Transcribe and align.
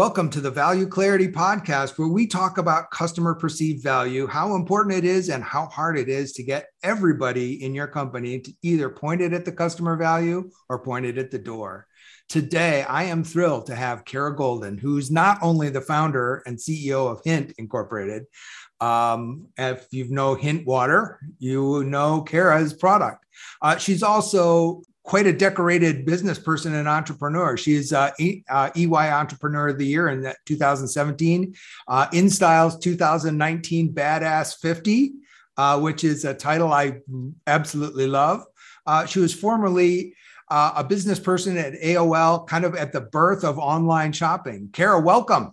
Welcome 0.00 0.30
to 0.30 0.40
the 0.40 0.50
Value 0.50 0.86
Clarity 0.86 1.28
Podcast, 1.28 1.98
where 1.98 2.08
we 2.08 2.26
talk 2.26 2.56
about 2.56 2.90
customer 2.90 3.34
perceived 3.34 3.82
value, 3.82 4.26
how 4.26 4.54
important 4.54 4.94
it 4.96 5.04
is, 5.04 5.28
and 5.28 5.44
how 5.44 5.66
hard 5.66 5.98
it 5.98 6.08
is 6.08 6.32
to 6.32 6.42
get 6.42 6.68
everybody 6.82 7.62
in 7.62 7.74
your 7.74 7.86
company 7.86 8.40
to 8.40 8.50
either 8.62 8.88
point 8.88 9.20
it 9.20 9.34
at 9.34 9.44
the 9.44 9.52
customer 9.52 9.98
value 9.98 10.50
or 10.70 10.82
point 10.82 11.04
it 11.04 11.18
at 11.18 11.30
the 11.30 11.38
door. 11.38 11.86
Today, 12.30 12.82
I 12.82 13.02
am 13.04 13.24
thrilled 13.24 13.66
to 13.66 13.74
have 13.74 14.06
Kara 14.06 14.34
Goldin, 14.34 14.80
who's 14.80 15.10
not 15.10 15.36
only 15.42 15.68
the 15.68 15.82
founder 15.82 16.42
and 16.46 16.56
CEO 16.56 17.12
of 17.12 17.20
Hint 17.22 17.52
Incorporated. 17.58 18.24
Um, 18.80 19.48
if 19.58 19.86
you 19.90 20.08
know 20.08 20.34
Hint 20.34 20.66
Water, 20.66 21.20
you 21.38 21.84
know 21.84 22.22
Kara's 22.22 22.72
product. 22.72 23.26
Uh, 23.60 23.76
she's 23.76 24.02
also 24.02 24.80
quite 25.02 25.26
a 25.26 25.32
decorated 25.32 26.04
business 26.04 26.38
person 26.38 26.74
and 26.74 26.88
entrepreneur. 26.88 27.56
She's 27.56 27.92
uh, 27.92 28.10
e- 28.18 28.42
uh, 28.48 28.70
EY 28.76 29.10
Entrepreneur 29.10 29.68
of 29.68 29.78
the 29.78 29.86
Year 29.86 30.08
in 30.08 30.32
2017, 30.46 31.54
uh, 31.88 32.06
InStyle's 32.12 32.78
2019 32.78 33.92
Badass 33.92 34.58
50, 34.60 35.12
uh, 35.56 35.80
which 35.80 36.04
is 36.04 36.24
a 36.24 36.34
title 36.34 36.72
I 36.72 36.98
absolutely 37.46 38.06
love. 38.06 38.44
Uh, 38.86 39.06
she 39.06 39.20
was 39.20 39.32
formerly 39.32 40.14
uh, 40.50 40.72
a 40.76 40.84
business 40.84 41.18
person 41.18 41.56
at 41.56 41.74
AOL, 41.74 42.46
kind 42.46 42.64
of 42.64 42.74
at 42.74 42.92
the 42.92 43.00
birth 43.00 43.44
of 43.44 43.58
online 43.58 44.12
shopping. 44.12 44.68
Kara, 44.72 45.00
welcome. 45.00 45.52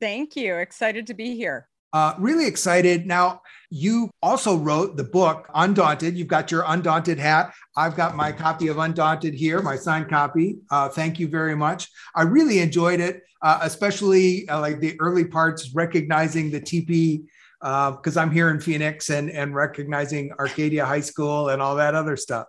Thank 0.00 0.36
you. 0.36 0.56
Excited 0.56 1.06
to 1.08 1.14
be 1.14 1.36
here. 1.36 1.69
Uh, 1.92 2.14
really 2.18 2.46
excited. 2.46 3.06
Now, 3.06 3.42
you 3.70 4.10
also 4.22 4.56
wrote 4.56 4.96
the 4.96 5.04
book 5.04 5.48
Undaunted. 5.54 6.16
You've 6.16 6.28
got 6.28 6.50
your 6.50 6.64
Undaunted 6.66 7.18
hat. 7.18 7.52
I've 7.76 7.96
got 7.96 8.16
my 8.16 8.32
copy 8.32 8.68
of 8.68 8.78
Undaunted 8.78 9.34
here, 9.34 9.62
my 9.62 9.76
signed 9.76 10.08
copy. 10.08 10.58
Uh, 10.70 10.88
thank 10.88 11.18
you 11.20 11.28
very 11.28 11.54
much. 11.54 11.88
I 12.14 12.22
really 12.22 12.58
enjoyed 12.58 13.00
it, 13.00 13.22
uh, 13.42 13.60
especially 13.62 14.48
uh, 14.48 14.60
like 14.60 14.80
the 14.80 14.98
early 15.00 15.24
parts, 15.24 15.72
recognizing 15.74 16.50
the 16.50 16.60
TP 16.60 17.24
because 17.60 18.16
uh, 18.16 18.20
I'm 18.20 18.30
here 18.30 18.50
in 18.50 18.58
Phoenix 18.58 19.10
and 19.10 19.30
and 19.30 19.54
recognizing 19.54 20.32
Arcadia 20.38 20.86
High 20.86 21.00
School 21.00 21.50
and 21.50 21.60
all 21.60 21.76
that 21.76 21.94
other 21.94 22.16
stuff. 22.16 22.46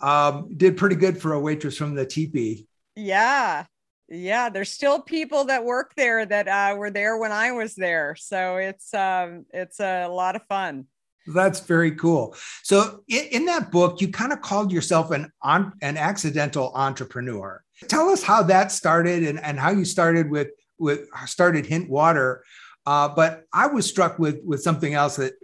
Um, 0.00 0.48
did 0.56 0.78
pretty 0.78 0.96
good 0.96 1.20
for 1.20 1.34
a 1.34 1.40
waitress 1.40 1.76
from 1.76 1.94
the 1.94 2.06
TP. 2.06 2.66
Yeah, 2.96 3.66
yeah 4.10 4.48
there's 4.48 4.72
still 4.72 5.00
people 5.00 5.44
that 5.44 5.64
work 5.64 5.94
there 5.96 6.26
that 6.26 6.48
uh, 6.48 6.74
were 6.76 6.90
there 6.90 7.16
when 7.16 7.32
i 7.32 7.52
was 7.52 7.74
there. 7.74 8.16
So 8.16 8.56
it's 8.56 8.92
um, 8.94 9.46
it's 9.52 9.80
a 9.80 10.06
lot 10.06 10.36
of 10.36 10.42
fun. 10.48 10.86
That's 11.26 11.60
very 11.60 11.92
cool. 11.92 12.34
So 12.62 13.02
in, 13.08 13.24
in 13.30 13.44
that 13.46 13.70
book 13.70 14.00
you 14.00 14.08
kind 14.08 14.32
of 14.32 14.40
called 14.40 14.72
yourself 14.72 15.10
an 15.10 15.32
on, 15.42 15.72
an 15.82 15.96
accidental 15.96 16.72
entrepreneur. 16.74 17.62
Tell 17.88 18.08
us 18.08 18.22
how 18.22 18.42
that 18.44 18.72
started 18.72 19.24
and, 19.24 19.40
and 19.40 19.58
how 19.58 19.70
you 19.70 19.84
started 19.84 20.30
with 20.30 20.48
with 20.78 21.08
started 21.26 21.66
hint 21.66 21.88
water. 21.88 22.44
Uh, 22.86 23.08
but 23.08 23.44
i 23.52 23.66
was 23.66 23.86
struck 23.86 24.18
with 24.18 24.40
with 24.42 24.62
something 24.62 24.94
else 24.94 25.16
that 25.16 25.34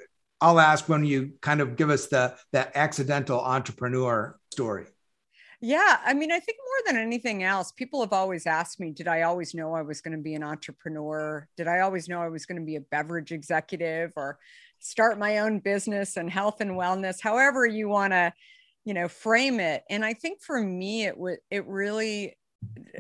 i'll 0.41 0.59
ask 0.59 0.89
when 0.89 1.05
you 1.05 1.33
kind 1.43 1.61
of 1.61 1.77
give 1.77 1.91
us 1.91 2.07
the 2.07 2.35
that 2.51 2.73
accidental 2.75 3.39
entrepreneur 3.39 4.39
story 4.51 4.87
yeah, 5.61 5.99
I 6.05 6.15
mean, 6.15 6.31
I 6.31 6.39
think 6.39 6.59
more 6.59 6.93
than 6.93 7.01
anything 7.01 7.43
else, 7.43 7.73
people 7.73 8.01
have 8.01 8.13
always 8.13 8.47
asked 8.47 8.79
me, 8.79 8.91
did 8.91 9.09
I 9.09 9.23
always 9.23 9.55
know 9.55 9.75
I 9.75 9.83
was 9.83 10.01
going 10.01 10.17
to 10.17 10.23
be 10.23 10.35
an 10.35 10.43
entrepreneur? 10.43 11.49
Did 11.57 11.67
I 11.69 11.81
always 11.81 12.09
know 12.09 12.21
I 12.21 12.29
was 12.29 12.47
going 12.47 12.61
to 12.61 12.65
be 12.65 12.77
a 12.77 12.81
beverage 12.81 13.33
executive 13.33 14.13
or 14.17 14.39
start 14.79 15.19
my 15.19 15.39
own 15.39 15.59
business 15.59 16.17
and 16.17 16.31
health 16.31 16.61
and 16.61 16.73
wellness, 16.73 17.21
however 17.21 17.67
you 17.67 17.89
want 17.89 18.13
to, 18.13 18.33
you 18.85 18.95
know, 18.95 19.09
frame 19.09 19.59
it. 19.59 19.83
And 19.89 20.05
I 20.05 20.13
think 20.13 20.43
for 20.43 20.61
me, 20.61 21.05
it 21.05 21.17
would, 21.17 21.39
it 21.51 21.67
really, 21.67 22.37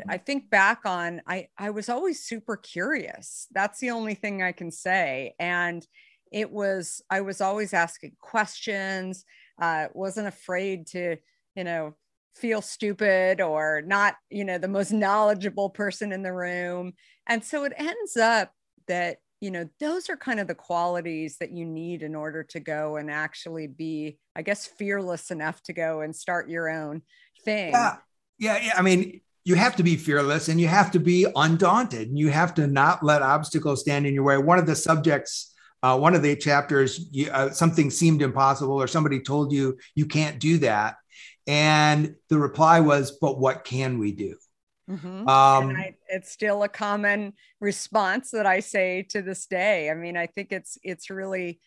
I 0.08 0.18
think 0.18 0.50
back 0.50 0.80
on, 0.84 1.20
I, 1.26 1.48
I 1.58 1.70
was 1.70 1.88
always 1.88 2.24
super 2.24 2.56
curious. 2.56 3.46
That's 3.52 3.78
the 3.80 3.90
only 3.90 4.14
thing 4.14 4.42
I 4.42 4.52
can 4.52 4.70
say. 4.70 5.34
And 5.38 5.86
it 6.32 6.50
was, 6.50 7.02
I 7.10 7.20
was 7.20 7.40
always 7.40 7.72
asking 7.72 8.16
questions, 8.20 9.24
uh, 9.60 9.86
wasn't 9.92 10.28
afraid 10.28 10.86
to, 10.88 11.16
you 11.54 11.64
know, 11.64 11.94
feel 12.36 12.60
stupid 12.60 13.40
or 13.40 13.82
not, 13.86 14.16
you 14.30 14.44
know, 14.44 14.58
the 14.58 14.68
most 14.68 14.92
knowledgeable 14.92 15.70
person 15.70 16.12
in 16.12 16.22
the 16.22 16.32
room. 16.32 16.92
And 17.26 17.42
so 17.42 17.64
it 17.64 17.72
ends 17.76 18.16
up 18.16 18.52
that, 18.88 19.18
you 19.40 19.50
know, 19.50 19.68
those 19.80 20.08
are 20.08 20.16
kind 20.16 20.40
of 20.40 20.46
the 20.46 20.54
qualities 20.54 21.38
that 21.38 21.52
you 21.52 21.64
need 21.64 22.02
in 22.02 22.14
order 22.14 22.42
to 22.44 22.60
go 22.60 22.96
and 22.96 23.10
actually 23.10 23.66
be, 23.66 24.18
I 24.34 24.42
guess, 24.42 24.66
fearless 24.66 25.30
enough 25.30 25.62
to 25.64 25.72
go 25.72 26.00
and 26.00 26.14
start 26.14 26.48
your 26.48 26.68
own 26.68 27.02
thing. 27.44 27.72
Yeah. 27.72 27.96
Yeah. 28.38 28.60
yeah. 28.62 28.72
I 28.76 28.82
mean, 28.82 29.20
you 29.44 29.54
have 29.54 29.76
to 29.76 29.82
be 29.82 29.96
fearless 29.96 30.48
and 30.48 30.60
you 30.60 30.68
have 30.68 30.90
to 30.90 30.98
be 30.98 31.26
undaunted 31.36 32.08
and 32.08 32.18
you 32.18 32.30
have 32.30 32.54
to 32.54 32.66
not 32.66 33.02
let 33.02 33.22
obstacles 33.22 33.80
stand 33.80 34.06
in 34.06 34.14
your 34.14 34.24
way. 34.24 34.38
One 34.38 34.58
of 34.58 34.66
the 34.66 34.74
subjects, 34.74 35.54
uh, 35.82 35.96
one 35.98 36.14
of 36.14 36.22
the 36.22 36.34
chapters, 36.36 37.08
you, 37.12 37.30
uh, 37.30 37.50
something 37.50 37.90
seemed 37.90 38.22
impossible 38.22 38.74
or 38.74 38.88
somebody 38.88 39.20
told 39.20 39.52
you 39.52 39.78
you 39.94 40.06
can't 40.06 40.40
do 40.40 40.58
that 40.58 40.96
and 41.46 42.14
the 42.28 42.38
reply 42.38 42.80
was, 42.80 43.18
but 43.20 43.38
what 43.38 43.64
can 43.64 43.98
we 43.98 44.12
do? 44.12 44.36
Mm-hmm. 44.90 45.28
Um, 45.28 45.76
I, 45.76 45.94
it's 46.08 46.30
still 46.30 46.62
a 46.62 46.68
common 46.68 47.32
response 47.60 48.30
that 48.30 48.46
I 48.46 48.60
say 48.60 49.02
to 49.10 49.22
this 49.22 49.46
day. 49.46 49.90
I 49.90 49.94
mean, 49.94 50.16
I 50.16 50.26
think 50.26 50.52
it's 50.52 50.78
it's 50.82 51.10
really, 51.10 51.60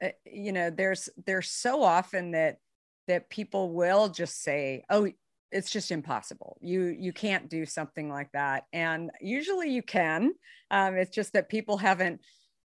uh, 0.00 0.10
you 0.24 0.52
know, 0.52 0.70
there's 0.70 1.08
there's 1.26 1.50
so 1.50 1.82
often 1.82 2.32
that 2.32 2.58
that 3.08 3.30
people 3.30 3.72
will 3.72 4.08
just 4.08 4.42
say, 4.42 4.84
"Oh, 4.90 5.08
it's 5.50 5.72
just 5.72 5.90
impossible. 5.90 6.56
You 6.60 6.84
you 6.84 7.12
can't 7.12 7.50
do 7.50 7.66
something 7.66 8.08
like 8.08 8.30
that." 8.32 8.64
And 8.72 9.10
usually 9.20 9.70
you 9.70 9.82
can. 9.82 10.32
Um, 10.70 10.94
it's 10.96 11.14
just 11.14 11.32
that 11.32 11.48
people 11.48 11.78
haven't 11.78 12.20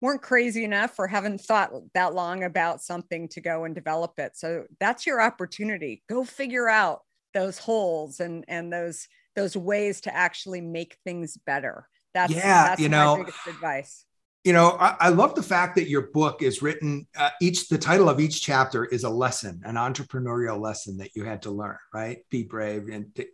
weren't 0.03 0.21
crazy 0.21 0.65
enough 0.65 0.99
or 0.99 1.07
haven't 1.07 1.41
thought 1.41 1.73
that 1.95 2.13
long 2.13 2.43
about 2.43 2.83
something 2.83 3.29
to 3.29 3.41
go 3.41 3.65
and 3.65 3.75
develop 3.75 4.19
it. 4.19 4.37
So 4.37 4.65
that's 4.81 5.07
your 5.07 5.23
opportunity. 5.23 6.03
Go 6.11 6.25
figure 6.25 6.69
out 6.69 7.03
those 7.33 7.59
holes 7.59 8.21
and 8.21 8.45
and 8.49 8.71
those 8.71 9.09
those 9.35 9.57
ways 9.57 10.03
to 10.03 10.15
actually 10.15 10.61
make 10.61 10.99
things 11.05 11.39
better. 11.47 11.89
That's 12.13 12.33
yeah, 12.33 12.65
that's 12.69 12.81
you 12.81 12.91
know, 12.91 13.17
biggest 13.17 13.47
advice. 13.47 14.05
You 14.45 14.53
know, 14.53 14.77
I, 14.79 14.97
I, 14.99 15.09
love 15.11 15.37
the 15.37 15.43
fact 15.43 15.77
that 15.77 15.89
your 15.89 16.09
book 16.09 16.43
is 16.43 16.63
written. 16.63 17.07
Uh, 17.17 17.31
each 17.41 17.69
the 17.69 17.79
title 17.79 18.09
of 18.09 18.19
each 18.19 18.43
chapter 18.43 18.85
is 18.85 19.05
a 19.05 19.09
lesson, 19.09 19.63
an 19.65 19.77
entrepreneurial 19.77 20.61
lesson 20.61 20.97
that 20.97 21.15
you 21.15 21.25
had 21.25 21.43
to 21.43 21.53
learn. 21.53 21.79
Right, 21.95 22.19
be 22.29 22.43
brave 22.43 22.89
and 22.89 23.25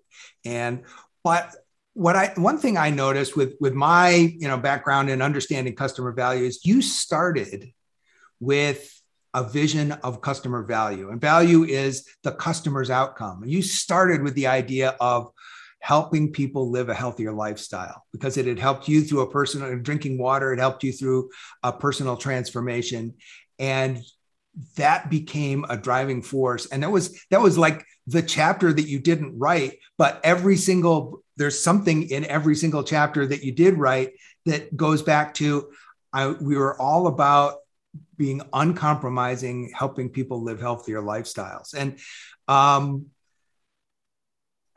and 0.45 0.85
but 1.25 1.56
what 1.98 2.14
I 2.14 2.32
one 2.36 2.59
thing 2.59 2.78
I 2.78 2.91
noticed 2.91 3.36
with 3.36 3.54
with 3.59 3.75
my 3.75 4.10
you 4.10 4.47
know 4.47 4.56
background 4.56 5.10
in 5.10 5.20
understanding 5.20 5.75
customer 5.75 6.12
value 6.12 6.44
is 6.44 6.64
you 6.64 6.81
started 6.81 7.72
with 8.38 9.03
a 9.34 9.42
vision 9.42 9.91
of 9.91 10.20
customer 10.20 10.62
value 10.62 11.10
and 11.10 11.20
value 11.20 11.64
is 11.64 12.06
the 12.22 12.31
customer's 12.31 12.88
outcome. 12.88 13.42
And 13.42 13.50
you 13.50 13.62
started 13.62 14.22
with 14.22 14.34
the 14.34 14.47
idea 14.47 14.94
of 15.00 15.32
helping 15.81 16.31
people 16.31 16.70
live 16.70 16.88
a 16.88 16.94
healthier 16.94 17.32
lifestyle 17.32 18.05
because 18.12 18.37
it 18.37 18.46
had 18.46 18.61
helped 18.61 18.87
you 18.87 19.02
through 19.02 19.23
a 19.23 19.31
personal 19.31 19.73
uh, 19.73 19.75
drinking 19.76 20.19
water 20.19 20.52
it 20.52 20.61
helped 20.61 20.84
you 20.84 20.93
through 20.93 21.31
a 21.64 21.73
personal 21.73 22.17
transformation 22.17 23.14
and 23.58 23.99
that 24.76 25.11
became 25.11 25.64
a 25.69 25.76
driving 25.76 26.23
force. 26.23 26.67
And 26.67 26.84
that 26.84 26.90
was 26.90 27.20
that 27.32 27.40
was 27.40 27.58
like 27.58 27.84
the 28.06 28.23
chapter 28.23 28.73
that 28.73 28.88
you 28.88 29.00
didn't 29.00 29.37
write 29.37 29.78
but 29.96 30.20
every 30.23 30.56
single 30.56 31.25
there's 31.38 31.58
something 31.58 32.11
in 32.11 32.25
every 32.25 32.56
single 32.56 32.82
chapter 32.82 33.26
that 33.26 33.43
you 33.43 33.52
did 33.52 33.75
write 33.79 34.12
that 34.44 34.76
goes 34.76 35.02
back 35.02 35.35
to 35.35 35.70
I, 36.12 36.29
we 36.29 36.56
were 36.56 36.81
all 36.81 37.06
about 37.06 37.56
being 38.17 38.43
uncompromising, 38.52 39.73
helping 39.75 40.08
people 40.08 40.43
live 40.43 40.61
healthier 40.61 41.00
lifestyles. 41.00 41.75
And 41.75 41.99
um, 42.49 43.06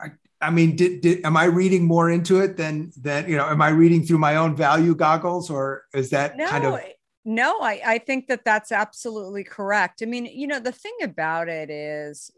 I, 0.00 0.08
I 0.40 0.50
mean, 0.50 0.76
did, 0.76 1.00
did, 1.00 1.24
am 1.24 1.36
I 1.36 1.44
reading 1.44 1.84
more 1.84 2.10
into 2.10 2.40
it 2.40 2.56
than 2.56 2.92
that? 3.00 3.28
You 3.28 3.36
know, 3.36 3.46
am 3.46 3.62
I 3.62 3.70
reading 3.70 4.04
through 4.04 4.18
my 4.18 4.36
own 4.36 4.54
value 4.54 4.94
goggles, 4.94 5.50
or 5.50 5.84
is 5.94 6.10
that 6.10 6.36
no, 6.36 6.46
kind 6.46 6.64
of? 6.64 6.80
No, 7.24 7.60
I, 7.60 7.80
I 7.84 7.98
think 7.98 8.26
that 8.28 8.44
that's 8.44 8.72
absolutely 8.72 9.44
correct. 9.44 10.02
I 10.02 10.06
mean, 10.06 10.26
you 10.26 10.46
know, 10.46 10.60
the 10.60 10.72
thing 10.72 10.96
about 11.02 11.48
it 11.48 11.70
is, 11.70 12.30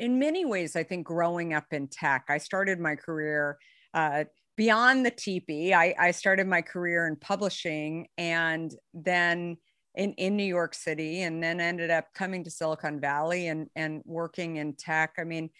in 0.00 0.18
many 0.18 0.46
ways, 0.46 0.76
I 0.76 0.82
think 0.82 1.06
growing 1.06 1.52
up 1.52 1.66
in 1.72 1.86
tech, 1.86 2.24
I 2.30 2.38
started 2.38 2.80
my 2.80 2.96
career 2.96 3.58
uh, 3.92 4.24
beyond 4.56 5.04
the 5.04 5.10
teepee. 5.10 5.74
I, 5.74 5.94
I 5.98 6.10
started 6.12 6.46
my 6.46 6.62
career 6.62 7.06
in 7.06 7.16
publishing 7.16 8.08
and 8.16 8.74
then 8.94 9.58
in, 9.94 10.14
in 10.14 10.36
New 10.36 10.44
York 10.44 10.72
City 10.72 11.20
and 11.22 11.42
then 11.42 11.60
ended 11.60 11.90
up 11.90 12.06
coming 12.14 12.42
to 12.44 12.50
Silicon 12.50 12.98
Valley 12.98 13.48
and, 13.48 13.68
and 13.76 14.00
working 14.06 14.56
in 14.56 14.74
tech. 14.74 15.14
I 15.18 15.24
mean, 15.24 15.50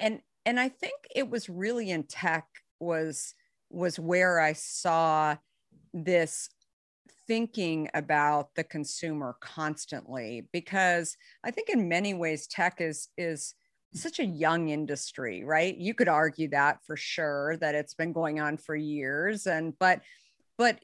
and 0.00 0.20
and 0.46 0.58
I 0.58 0.68
think 0.68 0.94
it 1.14 1.28
was 1.28 1.48
really 1.48 1.90
in 1.90 2.04
tech 2.04 2.46
was 2.80 3.34
was 3.68 3.98
where 3.98 4.40
I 4.40 4.54
saw 4.54 5.36
this 5.92 6.48
thinking 7.26 7.90
about 7.92 8.54
the 8.54 8.64
consumer 8.64 9.36
constantly 9.40 10.48
because 10.52 11.16
I 11.44 11.50
think 11.50 11.68
in 11.68 11.88
many 11.88 12.14
ways 12.14 12.46
tech 12.46 12.80
is 12.80 13.08
is 13.18 13.54
such 13.94 14.18
a 14.18 14.24
young 14.24 14.68
industry, 14.68 15.44
right? 15.44 15.76
You 15.76 15.94
could 15.94 16.08
argue 16.08 16.48
that 16.48 16.78
for 16.86 16.96
sure 16.96 17.56
that 17.58 17.74
it's 17.74 17.94
been 17.94 18.12
going 18.12 18.40
on 18.40 18.56
for 18.56 18.76
years 18.76 19.46
and 19.46 19.78
but 19.78 20.00
but 20.58 20.80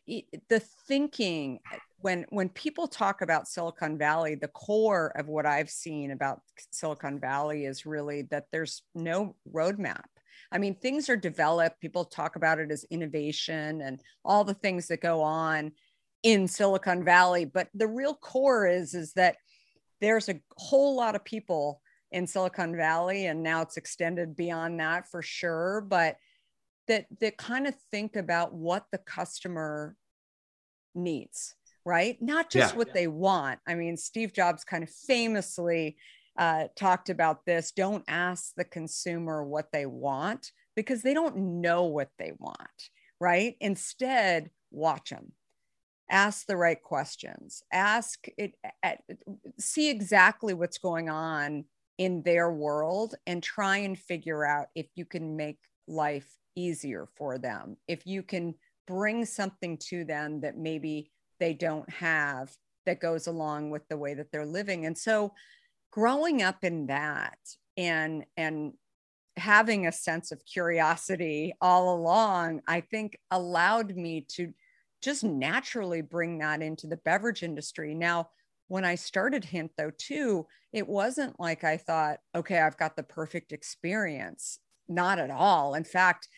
the 0.48 0.60
thinking 0.86 1.60
eh, 1.72 1.78
when 2.00 2.26
when 2.30 2.48
people 2.48 2.86
talk 2.86 3.22
about 3.22 3.48
Silicon 3.48 3.96
Valley, 3.96 4.34
the 4.34 4.48
core 4.48 5.12
of 5.16 5.28
what 5.28 5.46
I've 5.46 5.70
seen 5.70 6.10
about 6.10 6.40
Silicon 6.70 7.18
Valley 7.18 7.64
is 7.64 7.86
really 7.86 8.22
that 8.30 8.46
there's 8.52 8.82
no 8.94 9.36
roadmap. 9.50 10.04
I 10.50 10.58
mean, 10.58 10.74
things 10.74 11.08
are 11.08 11.16
developed. 11.16 11.80
People 11.80 12.04
talk 12.04 12.36
about 12.36 12.58
it 12.58 12.70
as 12.70 12.84
innovation 12.90 13.80
and 13.80 14.00
all 14.24 14.44
the 14.44 14.54
things 14.54 14.88
that 14.88 15.00
go 15.00 15.22
on 15.22 15.72
in 16.22 16.46
Silicon 16.46 17.04
Valley, 17.04 17.44
but 17.44 17.68
the 17.74 17.88
real 17.88 18.14
core 18.14 18.66
is 18.66 18.94
is 18.94 19.12
that 19.14 19.36
there's 20.00 20.28
a 20.28 20.40
whole 20.56 20.96
lot 20.96 21.14
of 21.14 21.24
people 21.24 21.81
in 22.12 22.26
Silicon 22.26 22.76
Valley, 22.76 23.26
and 23.26 23.42
now 23.42 23.62
it's 23.62 23.76
extended 23.76 24.36
beyond 24.36 24.78
that 24.80 25.10
for 25.10 25.22
sure. 25.22 25.80
But 25.80 26.16
that 26.88 27.06
that 27.20 27.36
kind 27.36 27.66
of 27.66 27.74
think 27.90 28.16
about 28.16 28.54
what 28.54 28.86
the 28.92 28.98
customer 28.98 29.96
needs 30.94 31.54
right? 31.84 32.20
Not 32.20 32.50
just 32.50 32.74
yeah. 32.74 32.78
what 32.78 32.94
they 32.94 33.06
want. 33.06 33.60
I 33.66 33.74
mean, 33.74 33.96
Steve 33.96 34.32
Jobs 34.32 34.64
kind 34.64 34.82
of 34.82 34.90
famously 34.90 35.96
uh, 36.38 36.64
talked 36.76 37.10
about 37.10 37.44
this 37.44 37.72
don't 37.72 38.04
ask 38.08 38.54
the 38.56 38.64
consumer 38.64 39.44
what 39.44 39.70
they 39.72 39.86
want 39.86 40.52
because 40.74 41.02
they 41.02 41.14
don't 41.14 41.60
know 41.60 41.84
what 41.84 42.10
they 42.18 42.32
want, 42.38 42.90
right? 43.20 43.56
Instead, 43.60 44.50
watch 44.70 45.10
them. 45.10 45.32
Ask 46.10 46.46
the 46.46 46.56
right 46.56 46.80
questions. 46.82 47.62
Ask 47.72 48.26
it, 48.38 48.54
at, 48.82 49.02
see 49.58 49.90
exactly 49.90 50.54
what's 50.54 50.78
going 50.78 51.08
on 51.08 51.64
in 52.02 52.20
their 52.22 52.50
world 52.50 53.14
and 53.28 53.40
try 53.40 53.76
and 53.76 53.96
figure 53.96 54.44
out 54.44 54.66
if 54.74 54.88
you 54.96 55.04
can 55.04 55.36
make 55.36 55.58
life 55.86 56.28
easier 56.56 57.06
for 57.14 57.38
them. 57.38 57.76
If 57.86 58.04
you 58.08 58.24
can 58.24 58.56
bring 58.88 59.24
something 59.24 59.78
to 59.78 60.04
them 60.04 60.40
that 60.40 60.58
maybe 60.58 61.12
they 61.38 61.54
don't 61.54 61.88
have 61.88 62.50
that 62.86 62.98
goes 62.98 63.28
along 63.28 63.70
with 63.70 63.86
the 63.86 63.96
way 63.96 64.14
that 64.14 64.32
they're 64.32 64.44
living 64.44 64.86
and 64.86 64.98
so 64.98 65.32
growing 65.92 66.42
up 66.42 66.64
in 66.64 66.86
that 66.86 67.38
and 67.76 68.24
and 68.36 68.72
having 69.36 69.86
a 69.86 69.92
sense 69.92 70.32
of 70.32 70.44
curiosity 70.44 71.54
all 71.60 71.94
along 71.94 72.60
i 72.66 72.80
think 72.80 73.16
allowed 73.30 73.94
me 73.96 74.26
to 74.28 74.52
just 75.00 75.22
naturally 75.22 76.02
bring 76.02 76.38
that 76.38 76.60
into 76.60 76.88
the 76.88 76.98
beverage 76.98 77.44
industry 77.44 77.94
now 77.94 78.28
when 78.72 78.84
i 78.84 78.94
started 78.94 79.44
hint 79.44 79.70
though 79.76 79.92
too 79.98 80.46
it 80.72 80.88
wasn't 80.88 81.38
like 81.38 81.62
i 81.64 81.76
thought 81.76 82.18
okay 82.34 82.58
i've 82.60 82.78
got 82.78 82.96
the 82.96 83.02
perfect 83.02 83.52
experience 83.52 84.58
not 84.88 85.18
at 85.18 85.30
all 85.30 85.74
in 85.74 85.84
fact 85.84 86.28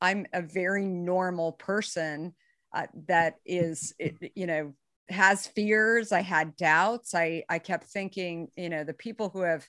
i'm 0.00 0.24
a 0.32 0.40
very 0.40 0.86
normal 0.86 1.52
person 1.52 2.32
uh, 2.72 2.86
that 3.08 3.36
is, 3.44 3.94
you 4.34 4.46
know, 4.46 4.72
has 5.08 5.46
fears. 5.46 6.12
I 6.12 6.22
had 6.22 6.56
doubts. 6.56 7.14
I, 7.14 7.42
I 7.48 7.58
kept 7.58 7.84
thinking, 7.84 8.48
you 8.56 8.68
know, 8.68 8.84
the 8.84 8.94
people 8.94 9.28
who 9.28 9.40
have 9.40 9.66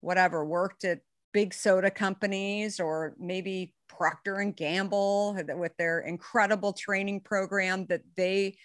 whatever 0.00 0.44
worked 0.44 0.84
at 0.84 1.00
big 1.32 1.54
soda 1.54 1.90
companies 1.90 2.80
or 2.80 3.14
maybe 3.18 3.74
Procter 3.88 4.36
and 4.36 4.54
Gamble 4.54 5.36
with 5.56 5.76
their 5.76 6.00
incredible 6.00 6.72
training 6.72 7.20
program 7.20 7.86
that 7.86 8.02
they 8.16 8.56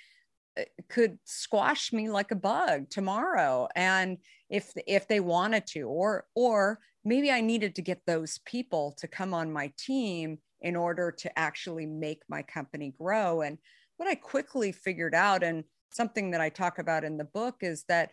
could 0.89 1.17
squash 1.23 1.91
me 1.93 2.09
like 2.09 2.31
a 2.31 2.35
bug 2.35 2.89
tomorrow 2.89 3.67
and 3.75 4.17
if 4.49 4.73
if 4.87 5.07
they 5.07 5.19
wanted 5.19 5.65
to 5.67 5.81
or 5.81 6.25
or 6.35 6.79
maybe 7.05 7.31
I 7.31 7.41
needed 7.41 7.75
to 7.75 7.81
get 7.81 8.05
those 8.05 8.39
people 8.45 8.95
to 8.99 9.07
come 9.07 9.33
on 9.33 9.51
my 9.51 9.71
team 9.77 10.39
in 10.61 10.75
order 10.75 11.11
to 11.11 11.39
actually 11.39 11.85
make 11.85 12.21
my 12.27 12.41
company 12.41 12.93
grow. 12.97 13.41
And 13.41 13.57
what 13.97 14.09
I 14.09 14.15
quickly 14.15 14.71
figured 14.71 15.15
out, 15.15 15.43
and 15.43 15.63
something 15.89 16.31
that 16.31 16.41
I 16.41 16.49
talk 16.49 16.79
about 16.79 17.03
in 17.03 17.17
the 17.17 17.23
book, 17.23 17.57
is 17.61 17.85
that 17.87 18.11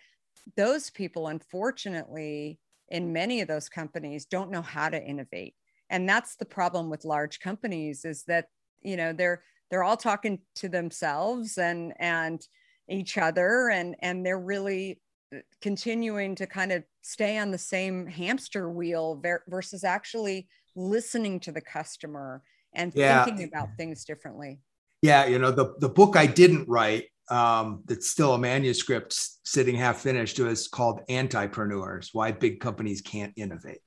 those 0.56 0.90
people, 0.90 1.28
unfortunately, 1.28 2.58
in 2.88 3.12
many 3.12 3.40
of 3.40 3.48
those 3.48 3.68
companies, 3.68 4.26
don't 4.26 4.50
know 4.50 4.62
how 4.62 4.88
to 4.88 5.02
innovate. 5.02 5.54
And 5.90 6.08
that's 6.08 6.36
the 6.36 6.44
problem 6.44 6.88
with 6.88 7.04
large 7.04 7.40
companies 7.40 8.04
is 8.04 8.24
that, 8.24 8.46
you 8.82 8.96
know, 8.96 9.12
they're 9.12 9.42
they're 9.70 9.84
all 9.84 9.96
talking 9.96 10.38
to 10.56 10.68
themselves 10.68 11.58
and 11.58 11.92
and 11.98 12.46
each 12.88 13.18
other 13.18 13.68
and 13.70 13.96
and 14.00 14.24
they're 14.24 14.38
really 14.38 15.00
uh, 15.34 15.38
continuing 15.60 16.34
to 16.36 16.46
kind 16.46 16.72
of 16.72 16.84
stay 17.02 17.38
on 17.38 17.50
the 17.50 17.58
same 17.58 18.06
hamster 18.06 18.70
wheel 18.70 19.22
versus 19.48 19.84
actually 19.84 20.48
listening 20.76 21.40
to 21.40 21.52
the 21.52 21.60
customer 21.60 22.42
and 22.74 22.92
yeah. 22.94 23.24
thinking 23.24 23.48
about 23.48 23.70
things 23.76 24.04
differently. 24.04 24.60
Yeah, 25.02 25.26
you 25.26 25.38
know, 25.38 25.50
the 25.50 25.74
the 25.78 25.88
book 25.88 26.16
I 26.16 26.26
didn't 26.26 26.68
write 26.68 27.06
um, 27.28 27.82
that's 27.86 28.08
still 28.08 28.34
a 28.34 28.38
manuscript 28.38 29.14
sitting 29.44 29.74
half 29.74 30.00
finished 30.00 30.38
is 30.38 30.68
called 30.68 31.00
Antipreneurs: 31.08 32.10
Why 32.12 32.32
Big 32.32 32.60
Companies 32.60 33.00
Can't 33.00 33.32
Innovate. 33.36 33.80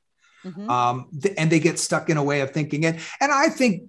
Mm-hmm. 0.45 0.69
Um, 0.69 1.09
th- 1.21 1.35
and 1.37 1.49
they 1.49 1.59
get 1.59 1.79
stuck 1.79 2.09
in 2.09 2.17
a 2.17 2.23
way 2.23 2.41
of 2.41 2.51
thinking 2.51 2.83
it. 2.83 2.99
And 3.19 3.31
I 3.31 3.49
think 3.49 3.83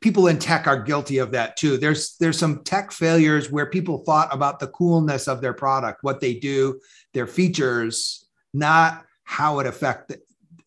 people 0.00 0.28
in 0.28 0.38
tech 0.38 0.66
are 0.66 0.82
guilty 0.82 1.18
of 1.18 1.32
that 1.32 1.56
too. 1.56 1.76
There's 1.76 2.16
there's 2.18 2.38
some 2.38 2.62
tech 2.64 2.92
failures 2.92 3.50
where 3.50 3.66
people 3.66 3.98
thought 3.98 4.28
about 4.32 4.60
the 4.60 4.68
coolness 4.68 5.28
of 5.28 5.40
their 5.40 5.54
product, 5.54 6.02
what 6.02 6.20
they 6.20 6.34
do, 6.34 6.80
their 7.14 7.26
features, 7.26 8.26
not 8.54 9.04
how 9.24 9.58
it 9.60 9.66
affect 9.66 10.12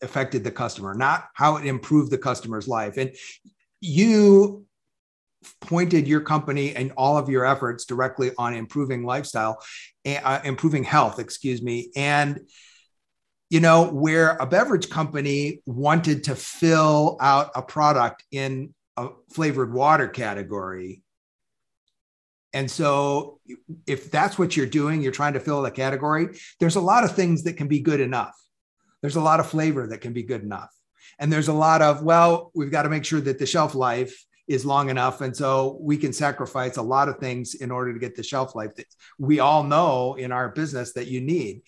affected 0.02 0.44
the 0.44 0.50
customer, 0.50 0.94
not 0.94 1.28
how 1.34 1.56
it 1.56 1.66
improved 1.66 2.10
the 2.10 2.18
customer's 2.18 2.68
life. 2.68 2.96
And 2.96 3.14
you 3.80 4.66
pointed 5.60 6.06
your 6.06 6.20
company 6.20 6.74
and 6.74 6.92
all 6.96 7.16
of 7.16 7.28
your 7.28 7.44
efforts 7.44 7.84
directly 7.84 8.30
on 8.38 8.54
improving 8.54 9.04
lifestyle, 9.04 9.62
uh, 10.06 10.40
improving 10.44 10.84
health, 10.84 11.18
excuse 11.18 11.62
me. 11.62 11.90
And 11.96 12.40
you 13.50 13.60
know, 13.60 13.90
where 13.90 14.30
a 14.40 14.46
beverage 14.46 14.88
company 14.88 15.60
wanted 15.66 16.24
to 16.24 16.34
fill 16.34 17.18
out 17.20 17.50
a 17.54 17.60
product 17.60 18.24
in 18.32 18.72
a 19.02 19.32
flavored 19.32 19.72
water 19.72 20.08
category. 20.08 21.02
And 22.54 22.70
so, 22.70 23.40
if 23.86 24.10
that's 24.10 24.38
what 24.38 24.56
you're 24.56 24.66
doing, 24.66 25.00
you're 25.00 25.12
trying 25.12 25.32
to 25.32 25.40
fill 25.40 25.64
a 25.64 25.70
category, 25.70 26.38
there's 26.60 26.76
a 26.76 26.80
lot 26.80 27.04
of 27.04 27.16
things 27.16 27.44
that 27.44 27.54
can 27.56 27.66
be 27.66 27.80
good 27.80 28.00
enough 28.00 28.34
there's 29.02 29.16
a 29.16 29.20
lot 29.20 29.40
of 29.40 29.48
flavor 29.48 29.86
that 29.88 30.00
can 30.00 30.12
be 30.12 30.22
good 30.22 30.42
enough. 30.42 30.70
And 31.18 31.30
there's 31.30 31.48
a 31.48 31.52
lot 31.52 31.82
of, 31.82 32.02
well, 32.02 32.50
we've 32.54 32.70
got 32.70 32.82
to 32.82 32.88
make 32.88 33.04
sure 33.04 33.20
that 33.20 33.38
the 33.38 33.46
shelf 33.46 33.74
life 33.74 34.24
is 34.48 34.64
long 34.64 34.90
enough. 34.90 35.20
And 35.20 35.36
so 35.36 35.78
we 35.80 35.96
can 35.96 36.12
sacrifice 36.12 36.76
a 36.76 36.82
lot 36.82 37.08
of 37.08 37.18
things 37.18 37.54
in 37.54 37.70
order 37.70 37.92
to 37.92 37.98
get 37.98 38.16
the 38.16 38.22
shelf 38.22 38.54
life 38.54 38.74
that 38.76 38.86
we 39.18 39.40
all 39.40 39.62
know 39.64 40.14
in 40.14 40.32
our 40.32 40.48
business 40.48 40.94
that 40.94 41.08
you 41.08 41.20
need. 41.20 41.62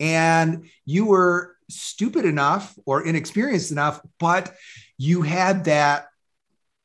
And 0.00 0.68
you 0.84 1.06
were 1.06 1.56
stupid 1.70 2.24
enough 2.24 2.74
or 2.86 3.06
inexperienced 3.06 3.70
enough, 3.70 4.00
but 4.18 4.54
you 4.96 5.22
had 5.22 5.64
that, 5.64 6.08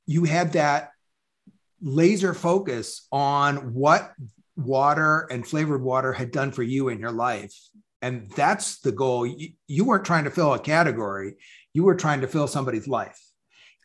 you 0.05 0.23
had 0.25 0.53
that 0.53 0.91
laser 1.81 2.33
focus 2.33 3.07
on 3.11 3.73
what 3.73 4.13
water 4.55 5.27
and 5.31 5.45
flavored 5.45 5.81
water 5.81 6.13
had 6.13 6.31
done 6.31 6.51
for 6.51 6.63
you 6.63 6.89
in 6.89 6.99
your 6.99 7.11
life. 7.11 7.53
And 8.01 8.29
that's 8.31 8.79
the 8.79 8.91
goal. 8.91 9.25
You, 9.25 9.49
you, 9.67 9.85
weren't 9.85 10.05
trying 10.05 10.25
to 10.25 10.31
fill 10.31 10.53
a 10.53 10.59
category. 10.59 11.35
You 11.73 11.83
were 11.83 11.95
trying 11.95 12.21
to 12.21 12.27
fill 12.27 12.47
somebody's 12.47 12.87
life. 12.87 13.19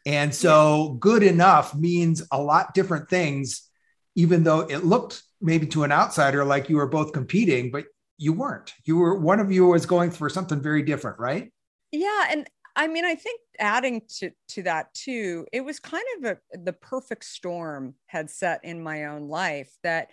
And 0.06 0.34
so 0.34 0.96
good 1.00 1.22
enough 1.22 1.74
means 1.74 2.22
a 2.30 2.40
lot 2.40 2.74
different 2.74 3.08
things 3.08 3.68
even 4.16 4.42
though 4.42 4.60
it 4.60 4.84
looked 4.84 5.22
maybe 5.40 5.64
to 5.64 5.84
an 5.84 5.92
outsider 5.92 6.44
like 6.44 6.68
you 6.68 6.76
were 6.76 6.88
both 6.88 7.12
competing 7.12 7.70
but 7.70 7.84
you 8.16 8.32
weren't. 8.32 8.74
You 8.84 8.96
were 8.96 9.16
one 9.16 9.38
of 9.38 9.52
you 9.52 9.66
was 9.66 9.86
going 9.86 10.10
for 10.10 10.28
something 10.28 10.60
very 10.60 10.82
different 10.82 11.18
right? 11.20 11.52
Yeah. 11.92 12.26
And 12.30 12.48
i 12.78 12.88
mean 12.88 13.04
i 13.04 13.14
think 13.14 13.40
adding 13.58 14.00
to 14.08 14.30
to 14.48 14.62
that 14.62 14.92
too 14.94 15.46
it 15.52 15.62
was 15.62 15.78
kind 15.78 16.04
of 16.18 16.24
a 16.24 16.58
the 16.64 16.72
perfect 16.72 17.24
storm 17.24 17.94
had 18.06 18.30
set 18.30 18.64
in 18.64 18.82
my 18.82 19.04
own 19.04 19.28
life 19.28 19.70
that 19.82 20.08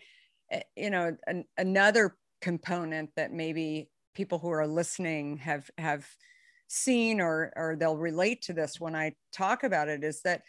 eh, 0.52 0.62
you 0.76 0.90
know 0.90 1.16
an, 1.28 1.46
another 1.58 2.18
component 2.42 3.10
that 3.16 3.32
maybe 3.32 3.90
people 4.14 4.40
who 4.40 4.50
are 4.50 4.68
listening 4.68 5.38
have 5.38 5.70
have 5.78 6.06
seen 6.68 7.22
or 7.22 7.54
or 7.56 7.76
they'll 7.76 7.98
relate 7.98 8.42
to 8.42 8.54
this 8.54 8.80
when 8.80 8.96
I 8.96 9.14
talk 9.32 9.64
about 9.64 9.90
it 9.90 10.04
is 10.04 10.22
that 10.22 10.42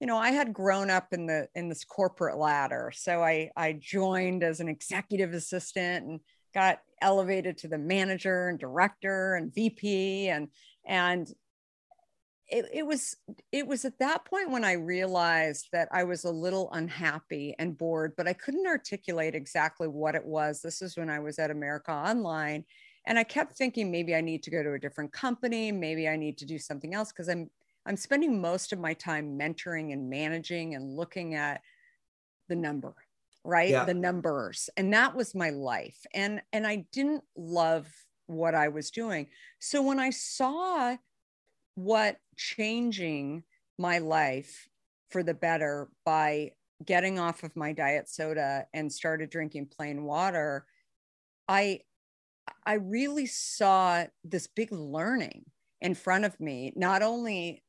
you 0.00 0.06
know 0.06 0.16
I 0.16 0.30
had 0.30 0.52
grown 0.54 0.90
up 0.90 1.08
in 1.12 1.26
the 1.26 1.48
in 1.54 1.68
this 1.68 1.84
corporate 1.84 2.38
ladder. 2.38 2.92
So 2.94 3.22
I 3.22 3.50
I 3.56 3.78
joined 3.78 4.42
as 4.42 4.60
an 4.60 4.68
executive 4.68 5.34
assistant 5.34 6.06
and 6.06 6.20
got 6.54 6.80
elevated 7.02 7.56
to 7.58 7.68
the 7.68 7.78
manager 7.78 8.48
and 8.48 8.58
director 8.58 9.34
and 9.34 9.54
VP 9.54 10.28
and 10.28 10.48
and 10.86 11.28
it, 12.50 12.66
it 12.72 12.86
was 12.86 13.16
it 13.52 13.66
was 13.66 13.84
at 13.84 13.98
that 14.00 14.24
point 14.24 14.50
when 14.50 14.64
I 14.64 14.72
realized 14.72 15.68
that 15.72 15.88
I 15.92 16.04
was 16.04 16.24
a 16.24 16.30
little 16.30 16.70
unhappy 16.72 17.54
and 17.58 17.78
bored, 17.78 18.14
but 18.16 18.26
I 18.26 18.32
couldn't 18.32 18.66
articulate 18.66 19.34
exactly 19.34 19.88
what 19.88 20.14
it 20.14 20.24
was. 20.24 20.60
This 20.60 20.82
is 20.82 20.96
when 20.96 21.08
I 21.08 21.20
was 21.20 21.38
at 21.38 21.50
America 21.50 21.92
Online. 21.92 22.64
And 23.06 23.18
I 23.18 23.24
kept 23.24 23.56
thinking 23.56 23.90
maybe 23.90 24.14
I 24.14 24.20
need 24.20 24.42
to 24.42 24.50
go 24.50 24.62
to 24.62 24.74
a 24.74 24.78
different 24.78 25.12
company, 25.12 25.72
maybe 25.72 26.08
I 26.08 26.16
need 26.16 26.36
to 26.38 26.46
do 26.46 26.58
something 26.58 26.94
else 26.94 27.12
because 27.12 27.28
I'm 27.28 27.50
I'm 27.86 27.96
spending 27.96 28.40
most 28.40 28.72
of 28.72 28.78
my 28.78 28.94
time 28.94 29.38
mentoring 29.38 29.92
and 29.92 30.10
managing 30.10 30.74
and 30.74 30.96
looking 30.96 31.34
at 31.34 31.62
the 32.48 32.56
number, 32.56 32.94
right? 33.44 33.70
Yeah. 33.70 33.84
The 33.84 33.94
numbers. 33.94 34.68
And 34.76 34.92
that 34.92 35.14
was 35.16 35.34
my 35.34 35.50
life. 35.50 36.04
And 36.14 36.42
and 36.52 36.66
I 36.66 36.86
didn't 36.92 37.22
love 37.36 37.88
what 38.26 38.54
I 38.54 38.68
was 38.68 38.90
doing. 38.90 39.28
So 39.60 39.82
when 39.82 39.98
I 39.98 40.10
saw 40.10 40.96
what 41.74 42.16
changing 42.36 43.44
my 43.78 43.98
life 43.98 44.68
for 45.10 45.22
the 45.22 45.34
better 45.34 45.88
by 46.04 46.52
getting 46.84 47.18
off 47.18 47.42
of 47.42 47.54
my 47.56 47.72
diet 47.72 48.08
soda 48.08 48.66
and 48.72 48.92
started 48.92 49.30
drinking 49.30 49.66
plain 49.66 50.04
water, 50.04 50.66
I 51.48 51.80
I 52.64 52.74
really 52.74 53.26
saw 53.26 54.04
this 54.24 54.46
big 54.46 54.72
learning 54.72 55.44
in 55.80 55.94
front 55.94 56.24
of 56.24 56.38
me, 56.40 56.72
not 56.76 57.02
only 57.02 57.62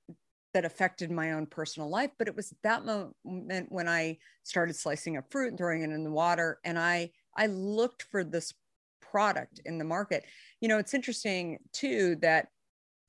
that 0.53 0.65
affected 0.65 1.12
my 1.12 1.31
own 1.31 1.46
personal 1.46 1.89
life, 1.89 2.12
but 2.17 2.27
it 2.27 2.36
was 2.36 2.53
that 2.63 2.84
moment 2.84 3.72
when 3.72 3.88
I 3.88 4.17
started 4.43 4.75
slicing 4.75 5.17
up 5.17 5.31
fruit 5.31 5.50
and 5.50 5.58
throwing 5.58 5.81
it 5.81 5.91
in 5.91 6.03
the 6.03 6.12
water. 6.12 6.60
And 6.65 6.77
I 6.77 7.12
I 7.36 7.48
looked 7.48 8.03
for 8.03 8.24
this 8.24 8.53
product 9.01 9.62
in 9.65 9.77
the 9.77 9.86
market. 9.86 10.25
You 10.60 10.67
know, 10.67 10.77
it's 10.77 10.93
interesting 10.93 11.60
too 11.74 12.17
that 12.22 12.48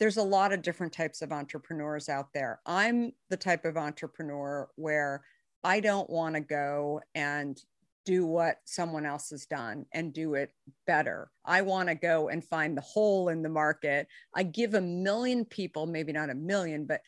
there's 0.02 0.16
a 0.16 0.22
lot 0.22 0.52
of 0.52 0.62
different 0.62 0.92
types 0.92 1.22
of 1.22 1.30
entrepreneurs 1.30 2.08
out 2.08 2.26
there. 2.34 2.58
I'm 2.66 3.12
the 3.30 3.36
type 3.36 3.64
of 3.64 3.76
entrepreneur 3.76 4.68
where 4.74 5.22
I 5.62 5.78
don't 5.78 6.10
want 6.10 6.34
to 6.34 6.40
go 6.40 7.00
and 7.14 7.56
do 8.04 8.26
what 8.26 8.56
someone 8.64 9.06
else 9.06 9.30
has 9.30 9.46
done 9.46 9.86
and 9.94 10.12
do 10.12 10.34
it 10.34 10.50
better. 10.88 11.30
I 11.44 11.62
want 11.62 11.88
to 11.88 11.94
go 11.94 12.30
and 12.30 12.44
find 12.44 12.76
the 12.76 12.80
hole 12.80 13.28
in 13.28 13.42
the 13.42 13.48
market. 13.48 14.08
I 14.34 14.42
give 14.42 14.74
a 14.74 14.80
million 14.80 15.44
people, 15.44 15.86
maybe 15.86 16.12
not 16.12 16.30
a 16.30 16.34
million, 16.34 16.84
but 16.84 17.00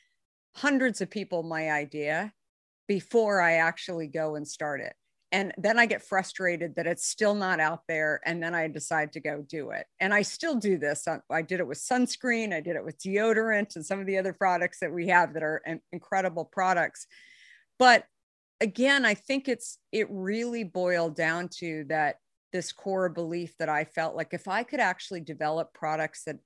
hundreds 0.55 1.01
of 1.01 1.11
people 1.11 1.43
my 1.43 1.73
idea 1.73 2.33
before 2.87 3.41
I 3.41 3.55
actually 3.55 4.07
go 4.07 4.37
and 4.37 4.47
start 4.47 4.81
it 4.81 4.95
and 5.35 5.53
then 5.59 5.79
i 5.79 5.85
get 5.85 6.03
frustrated 6.03 6.77
that 6.77 6.87
it's 6.87 7.07
still 7.07 7.35
not 7.35 7.59
out 7.59 7.81
there 7.89 8.21
and 8.25 8.41
then 8.43 8.55
i 8.55 8.69
decide 8.69 9.13
to 9.13 9.21
go 9.21 9.45
do 9.49 9.71
it. 9.71 9.87
And 9.99 10.15
i 10.15 10.23
still 10.23 10.55
do 10.55 10.79
this 10.79 11.07
uh, 11.09 11.19
i 11.31 11.43
did 11.43 11.61
it 11.61 11.67
with 11.67 11.79
sunscreen 11.79 12.55
i 12.55 12.61
did 12.61 12.77
it 12.77 12.85
with 12.85 12.99
deodorant 12.99 13.75
and 13.75 13.85
some 13.85 14.01
of 14.01 14.07
the 14.07 14.17
other 14.17 14.33
products 14.33 14.79
that 14.81 14.93
we 14.93 15.09
have 15.09 15.35
that 15.35 15.43
are 15.43 15.63
incredible 15.93 16.45
products. 16.45 17.07
But 17.79 18.05
again 18.61 19.05
i 19.05 19.15
think 19.15 19.49
it's 19.49 19.79
it 19.91 20.07
really 20.11 20.63
boiled 20.63 21.17
down 21.17 21.49
to 21.49 21.85
that 21.89 22.17
this 22.53 22.71
core 22.71 23.09
belief 23.09 23.53
that 23.59 23.69
i 23.69 23.85
felt 23.85 24.15
like 24.15 24.33
if 24.33 24.47
i 24.47 24.63
could 24.63 24.79
actually 24.79 25.21
develop 25.21 25.75
products 25.75 26.23
that 26.25 26.39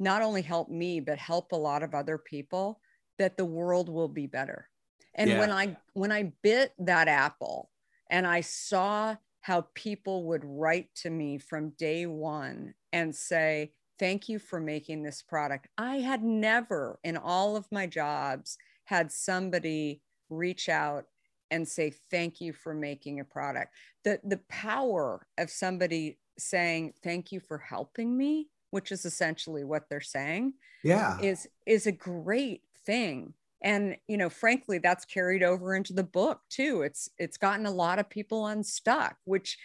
not 0.00 0.22
only 0.22 0.42
help 0.42 0.68
me 0.68 0.98
but 0.98 1.18
help 1.18 1.52
a 1.52 1.56
lot 1.56 1.84
of 1.84 1.94
other 1.94 2.18
people 2.18 2.80
that 3.18 3.36
the 3.36 3.44
world 3.44 3.88
will 3.88 4.08
be 4.08 4.26
better. 4.26 4.68
And 5.14 5.30
yeah. 5.30 5.38
when 5.38 5.52
i 5.52 5.76
when 5.94 6.10
i 6.10 6.32
bit 6.42 6.72
that 6.80 7.06
apple 7.06 7.70
and 8.10 8.26
I 8.26 8.40
saw 8.40 9.16
how 9.40 9.66
people 9.74 10.24
would 10.24 10.44
write 10.44 10.88
to 10.96 11.10
me 11.10 11.38
from 11.38 11.70
day 11.78 12.06
one 12.06 12.74
and 12.92 13.14
say, 13.14 13.72
Thank 13.98 14.28
you 14.28 14.38
for 14.38 14.60
making 14.60 15.02
this 15.02 15.22
product. 15.22 15.68
I 15.78 15.96
had 15.96 16.22
never 16.22 16.98
in 17.02 17.16
all 17.16 17.56
of 17.56 17.70
my 17.72 17.86
jobs 17.86 18.58
had 18.84 19.10
somebody 19.10 20.02
reach 20.28 20.68
out 20.68 21.06
and 21.50 21.66
say, 21.66 21.94
Thank 22.10 22.40
you 22.40 22.52
for 22.52 22.74
making 22.74 23.20
a 23.20 23.24
product. 23.24 23.72
The, 24.04 24.20
the 24.24 24.40
power 24.48 25.26
of 25.38 25.50
somebody 25.50 26.18
saying, 26.38 26.94
Thank 27.02 27.32
you 27.32 27.40
for 27.40 27.58
helping 27.58 28.16
me, 28.16 28.48
which 28.70 28.92
is 28.92 29.04
essentially 29.04 29.64
what 29.64 29.88
they're 29.88 30.00
saying. 30.00 30.54
Yeah. 30.82 31.18
Is 31.20 31.48
is 31.64 31.86
a 31.86 31.92
great 31.92 32.62
thing 32.84 33.34
and 33.62 33.96
you 34.08 34.16
know 34.16 34.28
frankly 34.28 34.78
that's 34.78 35.04
carried 35.04 35.42
over 35.42 35.74
into 35.74 35.92
the 35.92 36.04
book 36.04 36.40
too. 36.50 36.82
It's 36.82 37.08
it's 37.18 37.38
gotten 37.38 37.66
a 37.66 37.70
lot 37.70 37.98
of 37.98 38.10
people 38.10 38.46
unstuck 38.46 39.16
which 39.24 39.58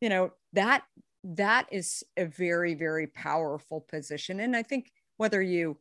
you 0.00 0.08
know 0.08 0.32
that 0.52 0.84
that 1.24 1.66
is 1.72 2.04
a 2.16 2.26
very 2.26 2.74
very 2.74 3.06
powerful 3.06 3.84
position. 3.88 4.40
And 4.40 4.56
i 4.56 4.62
think 4.62 4.90
whether 5.16 5.42
you 5.42 5.76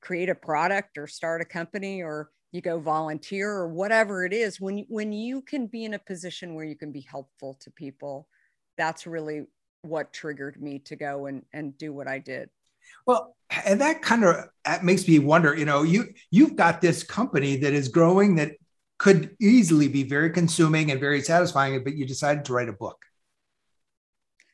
create 0.00 0.28
a 0.28 0.34
product 0.34 0.98
or 0.98 1.06
start 1.06 1.40
a 1.40 1.44
company 1.44 2.02
or 2.02 2.30
you 2.52 2.60
go 2.60 2.78
volunteer 2.78 3.50
or 3.50 3.68
whatever 3.68 4.24
it 4.24 4.32
is 4.32 4.60
when 4.60 4.84
when 4.88 5.12
you 5.12 5.40
can 5.42 5.66
be 5.66 5.84
in 5.84 5.94
a 5.94 5.98
position 5.98 6.54
where 6.54 6.64
you 6.64 6.76
can 6.76 6.92
be 6.92 7.00
helpful 7.00 7.56
to 7.60 7.70
people 7.70 8.28
that's 8.76 9.06
really 9.06 9.44
what 9.82 10.12
triggered 10.12 10.60
me 10.60 10.78
to 10.78 10.94
go 10.96 11.26
and 11.26 11.42
and 11.52 11.76
do 11.78 11.92
what 11.92 12.06
i 12.06 12.18
did 12.18 12.50
well, 13.06 13.34
and 13.64 13.80
that 13.80 14.02
kind 14.02 14.24
of 14.24 14.36
makes 14.82 15.06
me 15.06 15.18
wonder. 15.18 15.56
You 15.56 15.64
know, 15.64 15.82
you 15.82 16.08
you've 16.30 16.56
got 16.56 16.80
this 16.80 17.02
company 17.02 17.56
that 17.56 17.72
is 17.72 17.88
growing 17.88 18.36
that 18.36 18.52
could 18.98 19.36
easily 19.40 19.88
be 19.88 20.02
very 20.02 20.30
consuming 20.30 20.90
and 20.90 21.00
very 21.00 21.20
satisfying, 21.20 21.82
but 21.84 21.96
you 21.96 22.06
decided 22.06 22.44
to 22.46 22.52
write 22.52 22.68
a 22.68 22.72
book. 22.72 22.98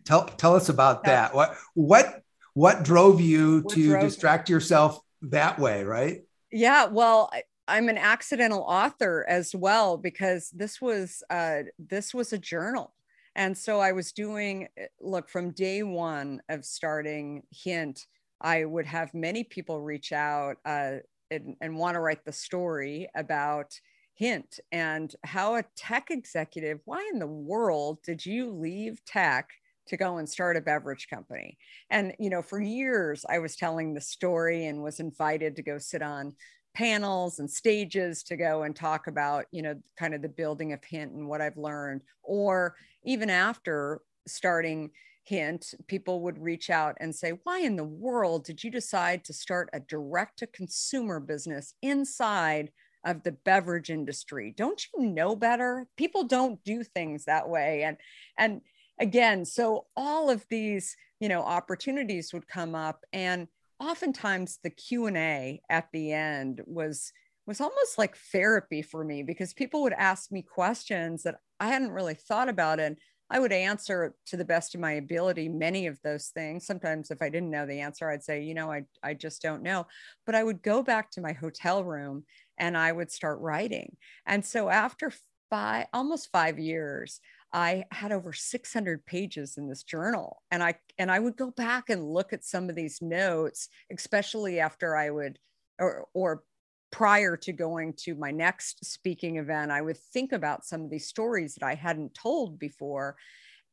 Tell 0.04 0.26
tell 0.26 0.56
us 0.56 0.68
about 0.68 1.04
that. 1.04 1.34
What 1.34 1.56
what 1.74 2.22
what 2.54 2.82
drove 2.82 3.20
you 3.20 3.60
what 3.60 3.74
to 3.74 3.88
drove 3.90 4.02
distract 4.02 4.48
yourself 4.48 5.00
that 5.22 5.58
way? 5.58 5.84
Right? 5.84 6.22
Yeah. 6.50 6.86
Well. 6.86 7.30
I, 7.32 7.42
I'm 7.70 7.90
an 7.90 7.98
accidental 7.98 8.62
author 8.62 9.26
as 9.28 9.54
well 9.54 9.98
because 9.98 10.48
this 10.54 10.80
was 10.80 11.22
uh, 11.28 11.64
this 11.78 12.14
was 12.14 12.32
a 12.32 12.38
journal 12.38 12.94
and 13.38 13.56
so 13.56 13.78
I 13.78 13.92
was 13.92 14.10
doing 14.10 14.66
look 15.00 15.28
from 15.28 15.52
day 15.52 15.84
one 15.84 16.42
of 16.48 16.64
starting 16.64 17.44
Hint. 17.52 18.06
I 18.40 18.64
would 18.64 18.86
have 18.86 19.14
many 19.14 19.44
people 19.44 19.80
reach 19.80 20.12
out 20.12 20.56
uh, 20.64 20.96
and, 21.30 21.56
and 21.60 21.76
want 21.76 21.94
to 21.94 22.00
write 22.00 22.24
the 22.24 22.32
story 22.32 23.08
about 23.14 23.78
Hint 24.14 24.58
and 24.72 25.14
how 25.24 25.56
a 25.56 25.64
tech 25.76 26.10
executive, 26.10 26.80
why 26.84 27.08
in 27.12 27.18
the 27.18 27.26
world 27.26 27.98
did 28.02 28.24
you 28.24 28.50
leave 28.50 29.04
tech 29.04 29.48
to 29.86 29.96
go 29.96 30.18
and 30.18 30.28
start 30.28 30.56
a 30.56 30.60
beverage 30.60 31.08
company? 31.08 31.56
And, 31.90 32.14
you 32.18 32.28
know, 32.28 32.42
for 32.42 32.60
years 32.60 33.24
I 33.28 33.38
was 33.38 33.56
telling 33.56 33.94
the 33.94 34.00
story 34.00 34.66
and 34.66 34.82
was 34.82 35.00
invited 35.00 35.56
to 35.56 35.62
go 35.62 35.78
sit 35.78 36.02
on 36.02 36.34
panels 36.74 37.38
and 37.38 37.50
stages 37.50 38.22
to 38.24 38.36
go 38.36 38.62
and 38.64 38.74
talk 38.74 39.06
about, 39.06 39.46
you 39.50 39.62
know, 39.62 39.74
kind 39.96 40.14
of 40.14 40.22
the 40.22 40.28
building 40.28 40.72
of 40.72 40.84
Hint 40.84 41.12
and 41.12 41.28
what 41.28 41.40
I've 41.40 41.56
learned. 41.56 42.02
Or 42.22 42.74
even 43.04 43.30
after 43.30 44.00
starting 44.26 44.90
hint, 45.28 45.74
people 45.86 46.20
would 46.22 46.38
reach 46.38 46.70
out 46.70 46.96
and 47.00 47.14
say, 47.14 47.32
Why 47.44 47.60
in 47.60 47.76
the 47.76 47.84
world 47.84 48.44
did 48.44 48.62
you 48.64 48.70
decide 48.70 49.24
to 49.24 49.32
start 49.32 49.70
a 49.72 49.80
direct 49.80 50.38
to 50.40 50.46
consumer 50.46 51.20
business 51.20 51.74
inside 51.82 52.70
of 53.04 53.22
the 53.22 53.32
beverage 53.32 53.90
industry? 53.90 54.54
Don't 54.56 54.82
you 54.94 55.06
know 55.06 55.36
better? 55.36 55.86
People 55.96 56.24
don't 56.24 56.62
do 56.64 56.82
things 56.82 57.24
that 57.24 57.48
way. 57.48 57.82
And, 57.82 57.96
and, 58.36 58.60
again 59.00 59.44
so 59.44 59.86
all 59.96 60.30
of 60.30 60.44
these 60.50 60.96
you 61.20 61.28
know 61.28 61.42
opportunities 61.42 62.32
would 62.32 62.46
come 62.48 62.74
up 62.74 63.04
and 63.12 63.48
oftentimes 63.80 64.58
the 64.62 64.70
q&a 64.70 65.60
at 65.70 65.88
the 65.92 66.12
end 66.12 66.60
was 66.66 67.12
was 67.46 67.60
almost 67.60 67.96
like 67.96 68.16
therapy 68.32 68.82
for 68.82 69.04
me 69.04 69.22
because 69.22 69.54
people 69.54 69.82
would 69.82 69.92
ask 69.94 70.30
me 70.32 70.42
questions 70.42 71.22
that 71.22 71.36
i 71.60 71.68
hadn't 71.68 71.92
really 71.92 72.14
thought 72.14 72.48
about 72.48 72.80
and 72.80 72.96
I 73.30 73.38
would 73.38 73.52
answer 73.52 74.14
to 74.26 74.36
the 74.36 74.44
best 74.44 74.74
of 74.74 74.80
my 74.80 74.92
ability 74.92 75.48
many 75.48 75.86
of 75.86 76.00
those 76.02 76.28
things. 76.28 76.66
Sometimes, 76.66 77.10
if 77.10 77.20
I 77.22 77.28
didn't 77.28 77.50
know 77.50 77.66
the 77.66 77.80
answer, 77.80 78.10
I'd 78.10 78.24
say, 78.24 78.42
you 78.42 78.54
know, 78.54 78.70
I, 78.72 78.84
I 79.02 79.14
just 79.14 79.42
don't 79.42 79.62
know. 79.62 79.86
But 80.26 80.34
I 80.34 80.44
would 80.44 80.62
go 80.62 80.82
back 80.82 81.10
to 81.12 81.20
my 81.20 81.32
hotel 81.32 81.84
room 81.84 82.24
and 82.58 82.76
I 82.76 82.92
would 82.92 83.10
start 83.10 83.40
writing. 83.40 83.96
And 84.26 84.44
so, 84.44 84.68
after 84.68 85.12
five, 85.50 85.86
almost 85.92 86.30
five 86.32 86.58
years, 86.58 87.20
I 87.52 87.84
had 87.90 88.12
over 88.12 88.32
600 88.32 89.06
pages 89.06 89.56
in 89.56 89.68
this 89.68 89.82
journal, 89.82 90.42
and 90.50 90.62
I 90.62 90.74
and 90.98 91.10
I 91.10 91.18
would 91.18 91.36
go 91.36 91.50
back 91.50 91.88
and 91.88 92.12
look 92.12 92.32
at 92.32 92.44
some 92.44 92.68
of 92.68 92.76
these 92.76 93.00
notes, 93.00 93.68
especially 93.94 94.60
after 94.60 94.96
I 94.96 95.10
would 95.10 95.38
or 95.78 96.06
or 96.14 96.42
prior 96.90 97.36
to 97.36 97.52
going 97.52 97.92
to 97.92 98.14
my 98.14 98.30
next 98.30 98.84
speaking 98.84 99.36
event, 99.36 99.70
I 99.70 99.82
would 99.82 99.98
think 99.98 100.32
about 100.32 100.64
some 100.64 100.82
of 100.82 100.90
these 100.90 101.08
stories 101.08 101.54
that 101.54 101.66
I 101.66 101.74
hadn't 101.74 102.14
told 102.14 102.58
before. 102.58 103.16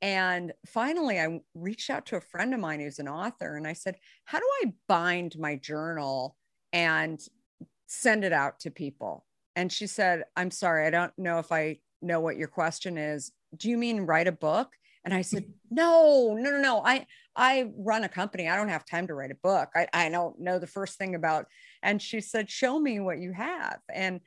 And 0.02 0.52
finally, 0.66 1.20
I 1.20 1.40
reached 1.54 1.90
out 1.90 2.06
to 2.08 2.18
a 2.18 2.22
friend 2.22 2.54
of 2.54 2.60
mine 2.60 2.82
who's 2.82 3.00
an 3.00 3.08
author 3.08 3.56
and 3.56 3.66
I 3.66 3.74
said, 3.74 3.96
How 4.26 4.40
do 4.40 4.46
I 4.64 4.74
bind 4.88 5.38
my 5.40 5.56
journal 5.56 6.36
and 6.74 7.20
send 7.88 8.24
it 8.24 8.34
out 8.34 8.60
to 8.62 8.72
people? 8.72 9.26
And 9.56 9.72
she 9.72 9.88
said, 9.88 10.24
I'm 10.36 10.52
sorry, 10.52 10.86
I 10.86 10.90
don't 10.90 11.14
know 11.18 11.40
if 11.40 11.52
I 11.52 11.80
know 12.02 12.20
what 12.20 12.38
your 12.38 12.50
question 12.50 12.98
is. 12.98 13.32
Do 13.56 13.70
you 13.70 13.78
mean 13.78 14.02
write 14.02 14.28
a 14.28 14.34
book? 14.34 14.74
And 15.06 15.14
I 15.14 15.22
said, 15.22 15.46
No, 15.72 16.36
no, 16.38 16.52
no, 16.52 16.60
no. 16.60 16.82
I 16.86 17.08
I 17.36 17.72
run 17.77 18.04
a 18.04 18.10
company. 18.10 18.48
I 18.48 18.56
don't 18.56 18.70
have 18.70 18.86
time 18.86 19.08
to 19.08 19.13
write 19.13 19.32
a 19.32 19.38
book. 19.44 19.70
I, 19.75 19.88
I 19.94 20.10
don't 20.10 20.39
know 20.39 20.60
the 20.60 20.68
first 20.68 20.98
thing 20.98 21.15
about. 21.15 21.48
And 21.84 22.01
she 22.01 22.22
said, 22.22 22.50
Show 22.50 22.80
me 22.80 23.00
what 23.00 23.20
you 23.20 23.32
have. 23.34 23.80
And 23.94 24.22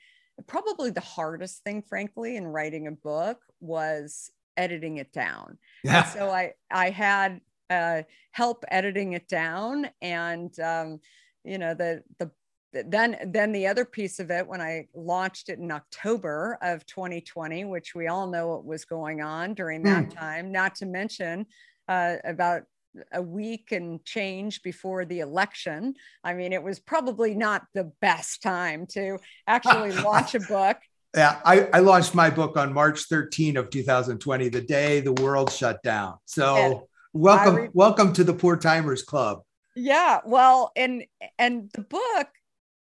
probably 0.46 0.90
the 0.90 1.00
hardest 1.00 1.64
thing, 1.64 1.82
frankly, 1.82 2.36
in 2.36 2.46
writing 2.46 2.86
a 2.86 2.92
book 2.92 3.38
was 3.60 4.30
editing 4.56 4.98
it 4.98 5.12
down. 5.12 5.58
Yeah. 5.84 6.02
And 6.02 6.06
so 6.08 6.30
I 6.30 6.52
I 6.70 6.90
had 6.90 7.40
uh, 7.70 8.02
help 8.32 8.64
editing 8.68 9.12
it 9.12 9.28
down, 9.28 9.88
and 10.00 10.58
um, 10.60 11.00
you 11.44 11.58
know 11.58 11.74
the 11.74 12.02
the 12.18 12.30
then 12.72 13.16
then 13.32 13.52
the 13.52 13.66
other 13.66 13.84
piece 13.84 14.18
of 14.20 14.30
it 14.30 14.46
when 14.46 14.60
i 14.60 14.86
launched 14.94 15.48
it 15.48 15.58
in 15.58 15.72
october 15.72 16.58
of 16.60 16.84
2020 16.84 17.64
which 17.64 17.94
we 17.94 18.08
all 18.08 18.26
know 18.26 18.48
what 18.48 18.66
was 18.66 18.84
going 18.84 19.22
on 19.22 19.54
during 19.54 19.82
that 19.82 20.04
mm. 20.04 20.14
time 20.14 20.52
not 20.52 20.74
to 20.74 20.84
mention 20.84 21.46
uh, 21.88 22.16
about 22.24 22.64
a 23.12 23.22
week 23.22 23.72
and 23.72 24.04
change 24.04 24.62
before 24.62 25.04
the 25.04 25.20
election 25.20 25.94
i 26.24 26.34
mean 26.34 26.52
it 26.52 26.62
was 26.62 26.78
probably 26.78 27.34
not 27.34 27.62
the 27.74 27.90
best 28.00 28.42
time 28.42 28.86
to 28.86 29.18
actually 29.46 29.92
launch 30.02 30.34
a 30.34 30.40
book 30.40 30.78
yeah, 31.16 31.40
I, 31.44 31.68
I 31.72 31.78
launched 31.80 32.14
my 32.14 32.28
book 32.30 32.56
on 32.56 32.72
March 32.72 33.04
13 33.04 33.56
of 33.56 33.70
2020, 33.70 34.48
the 34.50 34.60
day 34.60 35.00
the 35.00 35.14
world 35.14 35.50
shut 35.50 35.82
down. 35.82 36.16
So 36.26 36.56
and 36.56 36.80
welcome, 37.12 37.54
re- 37.54 37.68
welcome 37.72 38.12
to 38.12 38.24
the 38.24 38.34
Poor 38.34 38.56
Timers 38.56 39.02
Club. 39.02 39.40
Yeah, 39.74 40.20
well, 40.26 40.70
and 40.76 41.04
and 41.38 41.70
the 41.72 41.82
book, 41.82 42.28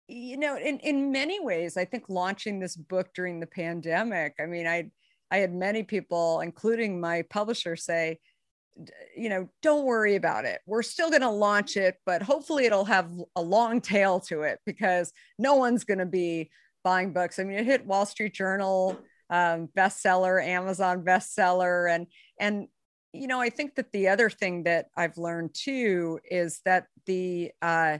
you 0.08 0.36
know, 0.36 0.56
in 0.56 0.78
in 0.80 1.12
many 1.12 1.38
ways, 1.38 1.76
I 1.76 1.84
think 1.84 2.04
launching 2.08 2.58
this 2.58 2.76
book 2.76 3.10
during 3.14 3.40
the 3.40 3.46
pandemic. 3.46 4.34
I 4.40 4.46
mean, 4.46 4.66
I 4.66 4.90
I 5.30 5.38
had 5.38 5.54
many 5.54 5.82
people, 5.84 6.40
including 6.40 7.00
my 7.00 7.22
publisher, 7.22 7.76
say, 7.76 8.18
you 9.16 9.28
know, 9.28 9.48
don't 9.62 9.84
worry 9.84 10.14
about 10.14 10.44
it. 10.44 10.60
We're 10.66 10.82
still 10.82 11.10
going 11.10 11.22
to 11.22 11.30
launch 11.30 11.76
it, 11.76 11.96
but 12.06 12.22
hopefully 12.22 12.66
it'll 12.66 12.84
have 12.84 13.10
a 13.36 13.42
long 13.42 13.80
tail 13.80 14.20
to 14.20 14.42
it 14.42 14.60
because 14.64 15.12
no 15.38 15.54
one's 15.54 15.84
going 15.84 15.98
to 15.98 16.06
be 16.06 16.50
buying 16.84 17.12
books. 17.12 17.38
I 17.38 17.44
mean, 17.44 17.58
it 17.58 17.66
hit 17.66 17.86
Wall 17.86 18.06
Street 18.06 18.34
Journal 18.34 18.96
um, 19.30 19.68
bestseller, 19.76 20.44
Amazon 20.44 21.02
bestseller, 21.02 21.92
and 21.92 22.06
and 22.38 22.68
you 23.12 23.26
know, 23.26 23.40
I 23.40 23.50
think 23.50 23.74
that 23.76 23.90
the 23.92 24.08
other 24.08 24.30
thing 24.30 24.64
that 24.64 24.86
I've 24.96 25.16
learned 25.16 25.54
too 25.54 26.20
is 26.30 26.60
that 26.64 26.86
the 27.06 27.52
uh, 27.62 27.98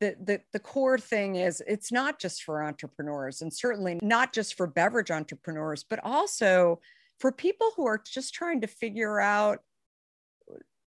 the, 0.00 0.16
the, 0.20 0.40
the 0.52 0.58
core 0.58 0.98
thing 0.98 1.36
is 1.36 1.62
it's 1.64 1.92
not 1.92 2.18
just 2.18 2.42
for 2.42 2.64
entrepreneurs 2.64 3.40
and 3.40 3.54
certainly 3.54 4.00
not 4.02 4.32
just 4.32 4.56
for 4.56 4.66
beverage 4.66 5.12
entrepreneurs, 5.12 5.84
but 5.88 6.00
also 6.02 6.80
for 7.20 7.30
people 7.30 7.70
who 7.76 7.86
are 7.86 8.02
just 8.04 8.34
trying 8.34 8.60
to 8.62 8.66
figure 8.66 9.20
out 9.20 9.60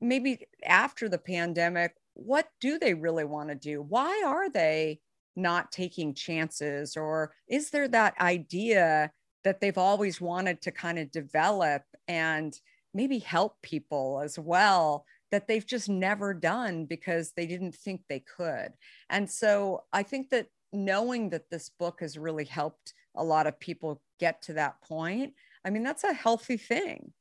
maybe 0.01 0.47
after 0.65 1.09
the 1.09 1.17
pandemic, 1.17 1.93
what 2.13 2.47
do 2.61 2.79
they 2.79 2.93
really 2.93 3.25
want 3.25 3.49
to 3.49 3.55
do? 3.55 3.81
Why 3.81 4.23
are 4.25 4.49
they 4.49 4.99
not 5.35 5.71
taking 5.71 6.13
chances? 6.13 6.95
Or 6.95 7.33
is 7.47 7.69
there 7.69 7.87
that 7.89 8.19
idea 8.19 9.11
that 9.43 9.61
they've 9.61 9.77
always 9.77 10.21
wanted 10.21 10.61
to 10.61 10.71
kind 10.71 10.97
of 10.97 11.11
develop 11.11 11.83
and 12.07 12.57
maybe 12.93 13.19
help 13.19 13.61
people 13.61 14.21
as 14.23 14.39
well 14.39 15.05
that 15.31 15.47
they've 15.47 15.65
just 15.65 15.89
never 15.89 16.33
done 16.33 16.85
because 16.85 17.33
they 17.35 17.45
didn't 17.45 17.75
think 17.75 18.01
they 18.07 18.21
could? 18.21 18.73
And 19.09 19.29
so 19.29 19.83
I 19.91 20.03
think 20.03 20.29
that 20.29 20.47
knowing 20.71 21.29
that 21.31 21.49
this 21.49 21.69
book 21.69 21.99
has 21.99 22.17
really 22.17 22.45
helped 22.45 22.93
a 23.15 23.23
lot 23.23 23.47
of 23.47 23.59
people 23.59 24.01
get 24.19 24.41
to 24.43 24.53
that 24.53 24.81
point, 24.81 25.33
I 25.65 25.69
mean, 25.69 25.83
that's 25.83 26.03
a 26.03 26.13
healthy 26.13 26.57
thing. 26.57 27.11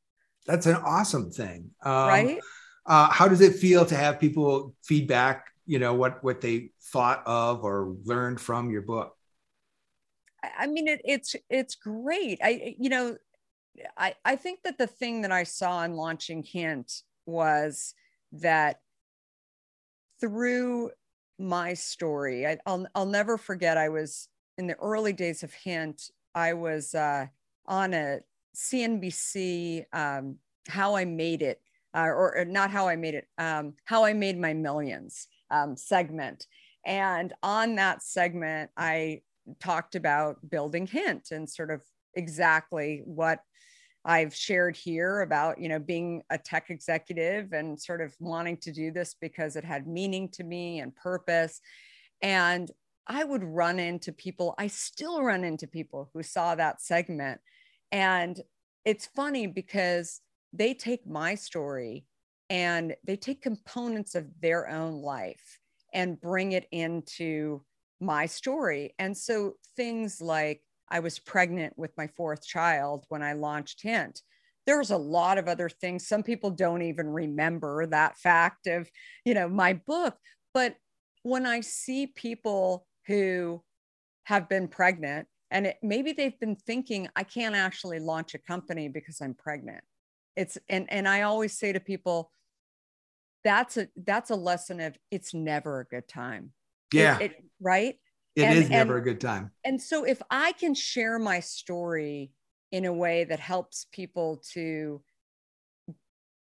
That's 0.47 0.67
an 0.67 0.77
awesome 0.77 1.31
thing. 1.31 1.71
Um, 1.85 2.09
right? 2.09 2.41
Uh, 2.87 3.11
how 3.11 3.29
does 3.29 3.40
it 3.40 3.55
feel 3.55 3.85
to 3.87 3.97
have 3.97 4.20
people 4.20 4.75
feedback 4.83 5.47
you 5.66 5.79
know 5.79 5.94
what 5.94 6.23
what 6.23 6.40
they 6.42 6.70
thought 6.92 7.23
of 7.27 7.64
or 7.64 7.97
learned 8.05 8.40
from 8.40 8.70
your 8.70 8.83
book? 8.83 9.16
I 10.59 10.66
mean 10.66 10.88
it, 10.88 11.01
it's 11.05 11.35
it's 11.49 11.75
great. 11.75 12.38
I 12.42 12.77
you 12.79 12.90
know 12.90 13.16
i 13.97 14.14
i 14.25 14.37
think 14.37 14.61
that 14.62 14.79
the 14.79 14.87
thing 14.87 15.23
that 15.23 15.33
i 15.33 15.42
saw 15.42 15.83
in 15.85 15.94
launching 15.94 16.42
hint 16.42 17.03
was 17.27 17.94
that 18.33 18.81
through 20.20 20.90
my 21.38 21.75
story 21.75 22.47
I, 22.47 22.59
will 22.66 22.87
I'll 22.94 23.07
never 23.07 23.37
forget 23.37 23.77
i 23.77 23.88
was 23.88 24.29
in 24.59 24.66
the 24.66 24.77
early 24.77 25.12
days 25.12 25.42
of 25.42 25.53
hint 25.53 26.11
i 26.35 26.53
was 26.53 26.94
uh, 26.94 27.27
on 27.66 27.94
a 27.94 28.20
cnbc 28.57 29.85
um, 29.92 30.37
how 30.68 30.94
i 30.94 31.05
made 31.05 31.42
it 31.42 31.61
uh, 31.95 32.07
or, 32.07 32.37
or, 32.37 32.45
not 32.45 32.71
how 32.71 32.89
i 32.89 32.97
made 32.97 33.15
it 33.15 33.27
um, 33.39 33.75
how 33.85 34.05
i 34.05 34.13
made 34.13 34.39
my 34.39 34.53
millions 34.53 35.29
um, 35.55 35.77
segment. 35.77 36.47
And 36.85 37.33
on 37.43 37.77
that 37.77 38.03
segment, 38.03 38.71
I 38.77 39.23
talked 39.61 39.95
about 39.95 40.37
building 40.51 40.87
Hint 40.87 41.31
and 41.31 41.49
sort 41.49 41.71
of 41.71 41.83
exactly 42.15 43.03
what 43.05 43.41
I've 44.05 44.35
shared 44.35 44.77
here 44.77 45.23
about, 45.23 45.59
you 45.59 45.69
know, 45.69 45.79
being 45.79 46.23
a 46.29 46.37
tech 46.37 46.69
executive 46.69 47.53
and 47.53 47.81
sort 47.81 48.03
of 48.03 48.15
wanting 48.21 48.59
to 48.59 48.73
do 48.73 48.91
this 48.91 49.15
because 49.19 49.57
it 49.57 49.65
had 49.65 49.87
meaning 49.87 50.29
to 50.31 50.45
me 50.45 50.81
and 50.81 50.95
purpose. 50.95 51.61
And 52.21 52.71
I 53.07 53.25
would 53.25 53.45
run 53.45 53.79
into 53.79 54.13
people, 54.13 54.55
I 54.59 54.67
still 54.67 55.23
run 55.23 55.45
into 55.45 55.67
people 55.67 56.11
who 56.13 56.23
saw 56.23 56.55
that 56.55 56.83
segment. 56.83 57.41
And 57.93 58.39
it's 58.85 59.07
funny 59.07 59.47
because 59.47 60.21
they 60.55 60.73
take 60.73 61.07
my 61.07 61.35
story 61.35 62.07
and 62.49 62.95
they 63.05 63.17
take 63.17 63.43
components 63.43 64.14
of 64.14 64.27
their 64.40 64.69
own 64.69 65.03
life 65.03 65.59
and 65.93 66.21
bring 66.21 66.53
it 66.53 66.67
into 66.71 67.62
my 68.01 68.27
story. 68.27 68.95
And 68.99 69.17
so 69.17 69.55
things 69.77 70.21
like 70.21 70.62
I 70.88 71.01
was 71.01 71.19
pregnant 71.19 71.75
with 71.77 71.90
my 71.97 72.07
fourth 72.07 72.47
child 72.47 73.05
when 73.09 73.23
I 73.23 73.33
launched 73.33 73.83
Hint. 73.83 74.21
There 74.67 74.79
was 74.79 74.90
a 74.90 74.97
lot 74.97 75.38
of 75.38 75.49
other 75.49 75.69
things. 75.69 76.07
Some 76.07 76.23
people 76.23 76.51
don't 76.51 76.83
even 76.83 77.09
remember 77.09 77.87
that 77.87 78.17
fact 78.19 78.67
of, 78.67 78.88
you 79.25 79.35
know, 79.35 79.49
my 79.49 79.75
book. 79.87 80.17
But 80.53 80.77
when 81.23 81.47
I 81.47 81.61
see 81.61 82.07
people 82.07 82.87
who 83.07 83.62
have 84.25 84.49
been 84.49 84.69
pregnant 84.69 85.27
and 85.51 85.67
it, 85.67 85.77
maybe 85.83 86.12
they've 86.12 86.38
been 86.38 86.57
thinking, 86.57 87.09
I 87.17 87.25
can't 87.25 87.55
actually 87.55 87.99
launch 87.99 88.35
a 88.35 88.38
company 88.38 88.88
because 88.88 89.21
I'm 89.21 89.35
pregnant. 89.35 89.85
It's 90.37 90.59
and 90.68 90.87
and 90.92 91.09
I 91.09 91.23
always 91.23 91.57
say 91.57 91.73
to 91.73 91.81
people, 91.81 92.31
that's 93.42 93.77
a 93.77 93.88
that's 93.97 94.31
a 94.31 94.37
lesson 94.37 94.81
of 94.81 94.97
it's 95.11 95.35
never 95.35 95.81
a 95.81 95.85
good 95.85 96.09
time. 96.09 96.53
Yeah. 96.92 97.18
it, 97.18 97.33
it, 97.33 97.44
right? 97.61 97.97
It 98.37 98.42
and, 98.42 98.59
is 98.59 98.70
never 98.70 98.99
and, 98.99 99.07
a 99.07 99.11
good 99.11 99.20
time. 99.20 99.53
and 99.64 99.81
so 99.81 100.03
if 100.03 100.20
i 100.29 100.51
can 100.51 100.75
share 100.75 101.20
my 101.20 101.38
story 101.38 102.33
in 102.73 102.85
a 102.85 102.92
way 102.92 103.23
that 103.23 103.38
helps 103.38 103.87
people 103.92 104.42
to 104.55 105.01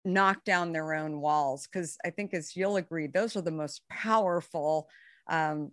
knock 0.05 0.45
down 0.45 0.71
their 0.71 0.93
own 0.93 1.19
walls 1.19 1.67
because 1.67 1.97
i 2.05 2.09
think 2.09 2.33
as 2.33 2.55
you'll 2.55 2.77
agree 2.77 3.07
those 3.07 3.35
are 3.35 3.41
the 3.41 3.51
most 3.51 3.81
powerful 3.89 4.87
um, 5.29 5.71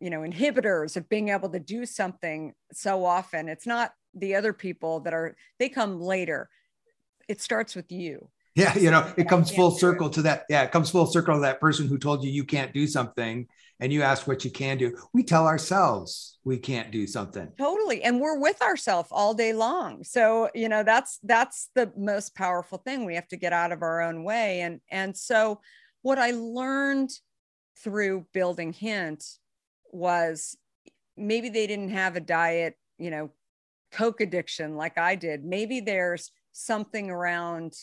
you 0.00 0.10
know 0.10 0.20
inhibitors 0.20 0.96
of 0.96 1.08
being 1.08 1.28
able 1.28 1.48
to 1.48 1.58
do 1.58 1.86
something 1.86 2.52
so 2.72 3.04
often. 3.04 3.48
It's 3.48 3.66
not 3.66 3.92
the 4.14 4.34
other 4.34 4.52
people 4.52 5.00
that 5.00 5.14
are 5.14 5.36
they 5.58 5.68
come 5.68 6.00
later 6.00 6.48
it 7.28 7.40
starts 7.40 7.74
with 7.74 7.90
you 7.90 8.28
yeah, 8.56 8.76
you 8.76 8.90
know, 8.90 9.12
it 9.18 9.28
comes 9.28 9.50
full 9.50 9.70
circle 9.70 10.08
to 10.08 10.22
that. 10.22 10.46
Yeah, 10.48 10.62
it 10.62 10.72
comes 10.72 10.88
full 10.88 11.04
circle 11.04 11.34
to 11.34 11.40
that 11.42 11.60
person 11.60 11.86
who 11.86 11.98
told 11.98 12.24
you 12.24 12.30
you 12.30 12.42
can't 12.42 12.72
do 12.72 12.86
something 12.86 13.46
and 13.80 13.92
you 13.92 14.00
ask 14.00 14.26
what 14.26 14.46
you 14.46 14.50
can 14.50 14.78
do. 14.78 14.96
We 15.12 15.22
tell 15.24 15.46
ourselves 15.46 16.38
we 16.42 16.56
can't 16.56 16.90
do 16.90 17.06
something. 17.06 17.52
Totally. 17.58 18.02
And 18.02 18.18
we're 18.18 18.38
with 18.38 18.62
ourselves 18.62 19.10
all 19.12 19.34
day 19.34 19.52
long. 19.52 20.04
So, 20.04 20.48
you 20.54 20.70
know, 20.70 20.82
that's 20.82 21.18
that's 21.22 21.68
the 21.74 21.92
most 21.98 22.34
powerful 22.34 22.78
thing. 22.78 23.04
We 23.04 23.16
have 23.16 23.28
to 23.28 23.36
get 23.36 23.52
out 23.52 23.72
of 23.72 23.82
our 23.82 24.00
own 24.00 24.24
way. 24.24 24.62
And 24.62 24.80
and 24.90 25.14
so 25.14 25.60
what 26.00 26.18
I 26.18 26.30
learned 26.30 27.10
through 27.84 28.24
building 28.32 28.72
hint 28.72 29.22
was 29.92 30.56
maybe 31.14 31.50
they 31.50 31.66
didn't 31.66 31.90
have 31.90 32.16
a 32.16 32.20
diet, 32.20 32.78
you 32.96 33.10
know, 33.10 33.30
coke 33.92 34.22
addiction 34.22 34.76
like 34.76 34.96
I 34.96 35.14
did. 35.14 35.44
Maybe 35.44 35.80
there's 35.80 36.30
something 36.56 37.10
around 37.10 37.74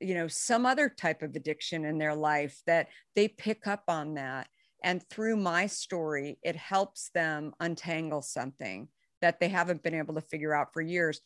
you 0.00 0.14
know 0.14 0.28
some 0.28 0.66
other 0.66 0.88
type 0.88 1.22
of 1.22 1.34
addiction 1.34 1.84
in 1.84 1.98
their 1.98 2.14
life 2.14 2.60
that 2.66 2.88
they 3.14 3.28
pick 3.28 3.66
up 3.66 3.84
on 3.88 4.14
that. 4.14 4.48
And 4.84 5.02
through 5.08 5.36
my 5.36 5.66
story 5.66 6.38
it 6.42 6.56
helps 6.56 7.10
them 7.14 7.52
untangle 7.60 8.22
something 8.22 8.88
that 9.20 9.38
they 9.38 9.48
haven't 9.48 9.82
been 9.82 9.94
able 9.94 10.14
to 10.14 10.20
figure 10.20 10.54
out 10.54 10.72
for 10.72 10.82
years. 10.82 11.20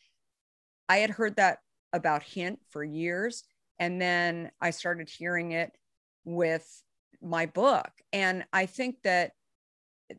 I 0.88 0.98
had 0.98 1.10
heard 1.10 1.36
that 1.36 1.58
about 1.92 2.22
hint 2.22 2.58
for 2.70 2.84
years 2.84 3.44
and 3.78 4.00
then 4.00 4.50
i 4.60 4.70
started 4.70 5.08
hearing 5.08 5.52
it 5.52 5.72
with 6.24 6.82
my 7.22 7.46
book. 7.46 7.90
And 8.12 8.44
i 8.52 8.66
think 8.66 8.96
that 9.04 9.32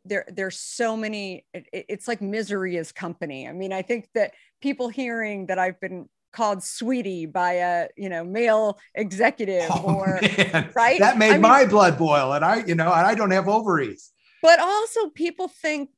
there 0.06 0.26
there's 0.28 0.60
so 0.60 0.98
many 0.98 1.46
it, 1.54 1.68
it's 1.72 2.08
like 2.08 2.22
misery 2.22 2.78
is 2.78 2.92
company. 2.92 3.48
I 3.48 3.54
mean 3.54 3.74
i 3.74 3.84
think 3.84 4.10
that 4.16 4.34
people 4.62 4.90
hearing 4.90 5.46
that 5.48 5.60
i've 5.60 5.80
been 5.80 6.10
called 6.32 6.64
sweetie 6.64 7.26
by 7.26 7.54
a 7.54 7.88
you 7.96 8.10
know 8.10 8.24
male 8.24 8.80
executive 8.96 9.70
oh, 9.72 9.96
or 9.96 10.20
man. 10.38 10.70
right? 10.76 11.00
That 11.00 11.18
made 11.18 11.34
I 11.34 11.38
my 11.38 11.62
mean, 11.62 11.70
blood 11.70 11.98
boil 11.98 12.34
and 12.34 12.44
i 12.44 12.64
you 12.66 12.76
know 12.76 12.92
and 12.92 13.06
i 13.06 13.16
don't 13.16 13.32
have 13.32 13.48
ovaries. 13.48 14.12
But 14.42 14.60
also 14.60 15.10
people 15.10 15.48
think 15.48 15.90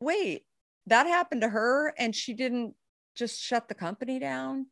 wait 0.00 0.44
that 0.86 1.06
happened 1.06 1.42
to 1.42 1.48
her 1.48 1.94
and 1.98 2.14
she 2.14 2.34
didn't 2.34 2.74
just 3.16 3.40
shut 3.40 3.68
the 3.68 3.74
company 3.74 4.18
down? 4.18 4.66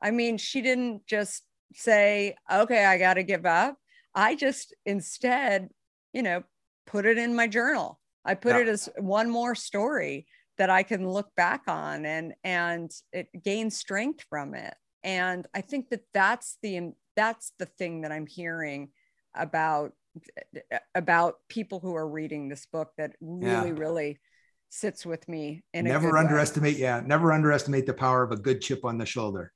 I 0.00 0.10
mean 0.10 0.38
she 0.38 0.62
didn't 0.62 1.06
just 1.06 1.42
say 1.74 2.34
okay 2.52 2.84
i 2.84 2.98
got 2.98 3.14
to 3.14 3.22
give 3.22 3.46
up. 3.46 3.76
I 4.14 4.34
just 4.34 4.74
instead 4.86 5.68
you 6.12 6.22
know 6.22 6.42
put 6.86 7.06
it 7.06 7.18
in 7.18 7.34
my 7.34 7.46
journal. 7.46 7.98
I 8.24 8.34
put 8.34 8.54
yeah. 8.54 8.62
it 8.62 8.68
as 8.68 8.88
one 8.98 9.30
more 9.30 9.54
story 9.54 10.26
that 10.60 10.68
I 10.68 10.82
can 10.82 11.08
look 11.08 11.34
back 11.36 11.62
on 11.68 12.04
and 12.04 12.34
and 12.44 12.90
it 13.14 13.28
gains 13.42 13.78
strength 13.78 14.26
from 14.28 14.54
it. 14.54 14.74
And 15.02 15.46
I 15.54 15.62
think 15.62 15.88
that 15.88 16.02
that's 16.12 16.58
the 16.62 16.92
that's 17.16 17.54
the 17.58 17.64
thing 17.64 18.02
that 18.02 18.12
I'm 18.12 18.26
hearing 18.26 18.90
about 19.34 19.92
about 20.94 21.36
people 21.48 21.80
who 21.80 21.96
are 21.96 22.06
reading 22.06 22.50
this 22.50 22.66
book 22.66 22.90
that 22.98 23.12
really 23.22 23.70
yeah. 23.70 23.74
really 23.74 24.20
sits 24.68 25.06
with 25.06 25.26
me 25.30 25.62
and 25.72 25.86
never 25.86 26.18
underestimate 26.18 26.74
way. 26.74 26.80
yeah 26.80 27.00
never 27.06 27.32
underestimate 27.32 27.86
the 27.86 27.94
power 27.94 28.22
of 28.22 28.30
a 28.30 28.36
good 28.36 28.60
chip 28.60 28.84
on 28.84 28.98
the 28.98 29.06
shoulder 29.06 29.52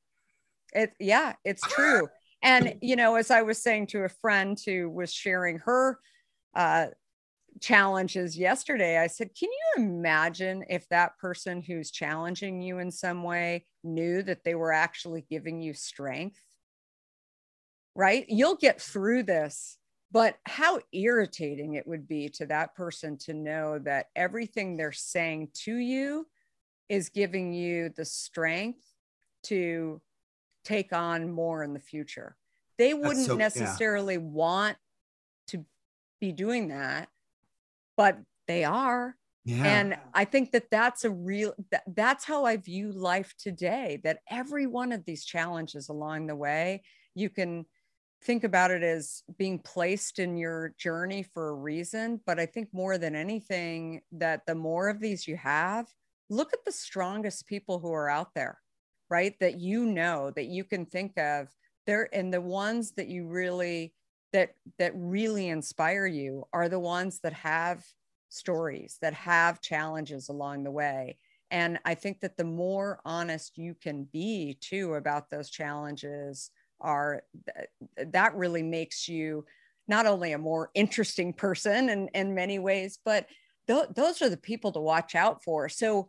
it 0.73 0.93
yeah 0.99 1.35
it's 1.45 1.63
true 1.69 2.09
and 2.43 2.75
you 2.83 2.97
know 2.97 3.15
as 3.15 3.31
i 3.31 3.43
was 3.43 3.63
saying 3.63 3.87
to 3.87 4.05
a 4.05 4.09
friend 4.09 4.59
who 4.65 4.91
was 4.91 5.13
sharing 5.13 5.59
her 5.59 5.99
uh, 6.55 6.87
challenges 7.61 8.37
yesterday, 8.37 8.99
I 8.99 9.07
said, 9.07 9.31
Can 9.35 9.51
you 9.51 9.85
imagine 9.85 10.65
if 10.69 10.89
that 10.89 11.19
person 11.19 11.63
who's 11.63 11.91
challenging 11.91 12.61
you 12.61 12.79
in 12.79 12.91
some 12.91 13.23
way 13.23 13.67
knew 13.83 14.23
that 14.23 14.45
they 14.45 14.55
were 14.55 14.73
actually 14.73 15.25
giving 15.29 15.61
you 15.61 15.75
strength? 15.75 16.41
Right? 17.95 18.25
You'll 18.29 18.57
get 18.57 18.81
through 18.81 19.25
this, 19.25 19.79
but 20.11 20.37
how 20.47 20.81
irritating 20.93 21.75
it 21.75 21.87
would 21.87 22.09
be 22.09 22.29
to 22.31 22.47
that 22.47 22.75
person 22.75 23.19
to 23.19 23.35
know 23.35 23.79
that 23.81 24.07
everything 24.17 24.77
they're 24.77 24.93
saying 24.93 25.51
to 25.65 25.77
you 25.77 26.27
is 26.89 27.09
giving 27.09 27.53
you 27.53 27.91
the 27.97 28.05
strength 28.05 28.85
to 29.45 30.01
take 30.65 30.93
on 30.93 31.31
more 31.31 31.63
in 31.63 31.73
the 31.73 31.81
future. 31.81 32.37
They 32.79 32.95
wouldn't 32.95 33.27
so, 33.27 33.37
necessarily 33.37 34.15
yeah. 34.15 34.21
want 34.21 34.77
to 35.49 35.65
be 36.21 36.33
doing 36.33 36.69
that 36.69 37.09
but 37.97 38.19
they 38.47 38.65
are. 38.65 39.17
Yeah. 39.45 39.65
And 39.65 39.99
I 40.15 40.25
think 40.25 40.53
that 40.53 40.71
that's 40.71 41.05
a 41.05 41.11
real, 41.11 41.53
that, 41.71 41.83
that's 41.95 42.25
how 42.25 42.45
I 42.45 42.57
view 42.57 42.93
life 42.93 43.35
today, 43.39 44.01
that 44.05 44.21
every 44.31 44.67
one 44.67 44.91
of 44.91 45.05
these 45.05 45.25
challenges 45.25 45.91
along 45.91 46.27
the 46.27 46.37
way, 46.37 46.83
you 47.15 47.29
can 47.29 47.67
think 48.23 48.45
about 48.45 48.71
it 48.71 48.83
as 48.83 49.23
being 49.37 49.59
placed 49.59 50.19
in 50.19 50.39
your 50.39 50.75
journey 50.79 51.23
for 51.23 51.51
a 51.51 51.55
reason. 51.55 52.21
But 52.25 52.41
I 52.41 52.47
think 52.47 52.71
more 52.73 52.97
than 52.97 53.15
anything, 53.15 54.01
that 54.13 54.47
the 54.47 54.55
more 54.55 54.89
of 54.89 54.99
these 54.99 55.29
you 55.29 55.37
have, 55.37 55.87
look 56.31 56.55
at 56.55 56.65
the 56.65 56.73
strongest 56.73 57.47
people 57.47 57.79
who 57.79 57.93
are 57.93 58.09
out 58.09 58.29
there, 58.35 58.59
right? 59.11 59.35
That 59.41 59.61
you 59.61 59.85
know, 59.85 60.33
that 60.37 60.47
you 60.47 60.65
can 60.65 60.87
think 60.87 61.19
of. 61.19 61.49
They're 61.87 62.09
and 62.15 62.33
the 62.33 62.41
ones 62.41 62.93
that 62.93 63.09
you 63.09 63.29
really 63.29 63.93
that 64.35 64.51
that 64.79 64.93
really 64.95 65.49
inspire 65.49 66.07
you 66.07 66.45
are 66.53 66.69
the 66.69 66.79
ones 66.79 67.21
that 67.21 67.33
have 67.33 67.83
stories 68.29 68.99
that 69.01 69.15
have 69.15 69.63
challenges 69.63 70.29
along 70.29 70.65
the 70.65 70.71
way. 70.71 71.17
And 71.51 71.79
i 71.85 71.95
think 71.95 72.21
that 72.21 72.37
the 72.37 72.45
more 72.45 73.01
honest 73.05 73.57
you 73.57 73.75
can 73.75 74.05
be 74.13 74.59
too 74.61 74.95
about 74.95 75.31
those 75.31 75.51
challenges 75.51 76.51
are 76.81 77.23
that 77.97 78.35
really 78.35 78.63
makes 78.63 79.09
you 79.09 79.45
not 79.87 80.07
only 80.07 80.33
a 80.33 80.39
more 80.39 80.71
interesting 80.75 81.33
person 81.33 81.89
in, 81.89 82.09
in 82.09 82.35
many 82.35 82.59
ways 82.59 82.99
but 83.05 83.27
th- 83.67 83.89
those 83.95 84.21
are 84.23 84.29
the 84.29 84.37
people 84.37 84.73
to 84.73 84.81
watch 84.81 85.15
out 85.15 85.43
for. 85.43 85.69
So 85.69 86.09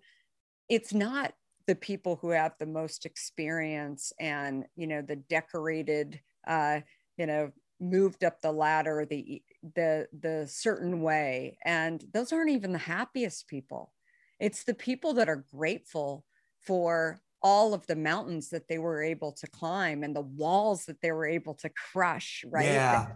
it's 0.70 0.94
not 0.94 1.34
the 1.68 1.76
people 1.76 2.18
who 2.22 2.30
have 2.30 2.54
the 2.60 2.66
most 2.66 3.06
experience 3.06 4.14
and 4.20 4.66
you 4.76 4.88
know 4.88 5.02
the 5.02 5.16
decorated 5.16 6.20
uh, 6.48 6.80
you 7.18 7.26
know 7.26 7.52
moved 7.80 8.24
up 8.24 8.42
the 8.42 8.52
ladder 8.52 9.06
the 9.10 9.42
the 9.76 10.08
the 10.18 10.48
certain 10.48 11.02
way 11.02 11.58
and 11.66 12.04
those 12.14 12.32
aren't 12.32 12.52
even 12.52 12.72
the 12.72 12.78
happiest 12.78 13.48
people. 13.48 13.92
It's 14.40 14.64
the 14.64 14.74
people 14.74 15.14
that 15.16 15.30
are 15.30 15.46
grateful 15.54 16.26
for 16.62 17.20
all 17.42 17.74
of 17.74 17.86
the 17.88 17.96
mountains 17.96 18.50
that 18.50 18.68
they 18.68 18.78
were 18.78 19.04
able 19.04 19.32
to 19.32 19.48
climb 19.48 20.04
and 20.04 20.16
the 20.16 20.22
walls 20.22 20.86
that 20.86 21.02
they 21.02 21.12
were 21.12 21.28
able 21.28 21.54
to 21.54 21.70
crush 21.70 22.44
right? 22.50 22.66
Yeah. 22.66 23.08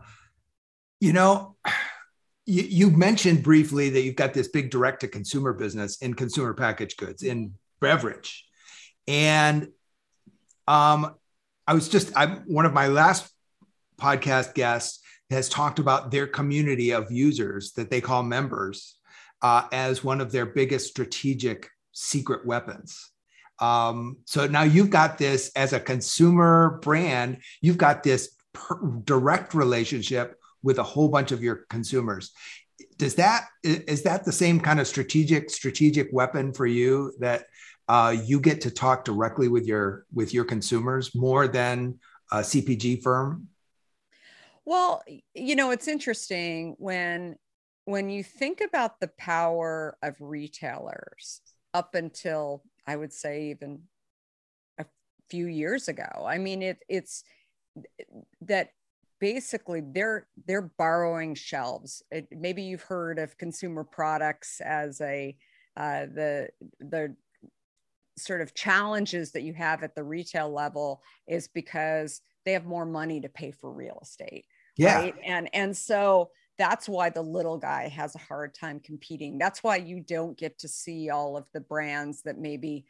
You 1.00 1.14
know 1.14 1.56
you, 2.46 2.64
you 2.64 2.90
mentioned 2.90 3.44
briefly 3.44 3.90
that 3.92 4.02
you've 4.02 4.16
got 4.16 4.34
this 4.34 4.48
big 4.48 4.72
direct 4.72 5.02
to 5.02 5.08
consumer 5.08 5.54
business 5.54 5.98
in 6.02 6.14
consumer 6.14 6.54
packaged 6.54 6.98
goods 6.98 7.24
in 7.24 7.54
beverage. 7.80 8.46
And 9.08 9.70
um 10.68 11.16
i 11.66 11.74
was 11.74 11.90
just 11.90 12.12
i'm 12.16 12.44
one 12.46 12.66
of 12.66 12.74
my 12.74 12.88
last 12.88 13.34
podcast 14.00 14.54
guest 14.54 15.04
has 15.30 15.50
talked 15.50 15.80
about 15.80 16.12
their 16.12 16.28
community 16.28 16.92
of 16.92 17.12
users 17.12 17.74
that 17.74 17.90
they 17.90 18.02
call 18.02 18.24
members 18.24 18.98
uh, 19.42 19.64
as 19.72 20.04
one 20.04 20.22
of 20.22 20.32
their 20.32 20.46
biggest 20.46 20.88
strategic 20.88 21.70
secret 21.92 22.46
weapons. 22.46 23.12
Um, 23.60 24.18
so 24.26 24.48
now 24.48 24.64
you've 24.64 24.90
got 24.90 25.18
this 25.18 25.52
as 25.56 25.74
a 25.74 25.80
consumer 25.80 26.80
brand, 26.82 27.42
you've 27.62 27.78
got 27.78 28.04
this 28.04 28.36
per- 28.54 29.02
direct 29.04 29.54
relationship 29.54 30.36
with 30.64 30.80
a 30.80 30.84
whole 30.84 31.10
bunch 31.10 31.32
of 31.32 31.44
your 31.44 31.66
consumers. 31.70 32.32
Does 32.98 33.16
that 33.16 33.48
is 33.64 34.04
that 34.04 34.26
the 34.26 34.32
same 34.32 34.60
kind 34.60 34.80
of 34.80 34.88
strategic 34.88 35.50
strategic 35.50 36.10
weapon 36.12 36.54
for 36.54 36.66
you 36.66 37.14
that 37.20 37.46
uh, 37.88 38.16
you 38.26 38.40
get 38.40 38.62
to 38.62 38.72
talk 38.72 39.04
directly 39.04 39.48
with 39.48 39.66
your 39.66 40.06
with 40.14 40.34
your 40.34 40.46
consumers 40.46 41.14
more 41.16 41.48
than 41.48 42.00
a 42.32 42.38
CPG 42.38 43.02
firm? 43.02 43.49
Well, 44.70 45.02
you 45.34 45.56
know, 45.56 45.72
it's 45.72 45.88
interesting 45.88 46.76
when 46.78 47.38
when 47.86 48.12
you 48.12 48.24
think 48.24 48.62
about 48.62 49.00
the 49.00 49.10
power 49.18 49.98
of 50.04 50.16
retailers 50.20 51.42
up 51.74 51.96
until 51.96 52.62
I 52.86 52.96
would 52.96 53.12
say 53.12 53.50
even 53.50 53.82
a 54.78 54.86
few 55.28 55.48
years 55.48 55.88
ago. 55.88 56.24
I 56.24 56.38
mean, 56.38 56.62
it 56.62 56.84
it's 56.88 57.24
that 58.42 58.70
basically 59.20 59.82
they're 59.84 60.28
they're 60.46 60.72
borrowing 60.78 61.34
shelves. 61.34 62.04
It, 62.12 62.28
maybe 62.30 62.62
you've 62.62 62.84
heard 62.84 63.18
of 63.18 63.40
consumer 63.40 63.84
products 63.84 64.62
as 64.62 65.02
a 65.02 65.36
uh, 65.78 66.06
the 66.14 66.50
the 66.80 67.16
sort 68.20 68.42
of 68.42 68.54
challenges 68.54 69.32
that 69.32 69.42
you 69.42 69.54
have 69.56 69.82
at 69.82 69.96
the 69.96 70.04
retail 70.04 70.54
level 70.54 71.02
is 71.26 71.48
because 71.48 72.22
they 72.46 72.54
have 72.54 72.68
more 72.68 72.86
money 72.86 73.20
to 73.20 73.30
pay 73.30 73.50
for 73.50 73.72
real 73.72 73.98
estate 74.04 74.46
yeah. 74.80 75.00
Right. 75.00 75.16
And 75.26 75.50
and 75.54 75.76
so 75.76 76.32
that's 76.58 76.88
why 76.88 77.10
the 77.10 77.22
little 77.22 77.58
guy 77.58 77.90
has 77.90 78.16
a 78.16 78.20
hard 78.20 78.54
time 78.54 78.80
competing. 78.80 79.38
That's 79.38 79.62
why 79.62 79.78
you 79.78 80.00
don't 80.00 80.38
get 80.38 80.58
to 80.60 80.68
see 80.68 81.10
all 81.10 81.38
of 81.38 81.46
the 81.54 81.60
brands 81.60 82.22
that 82.24 82.38
maybe 82.38 82.86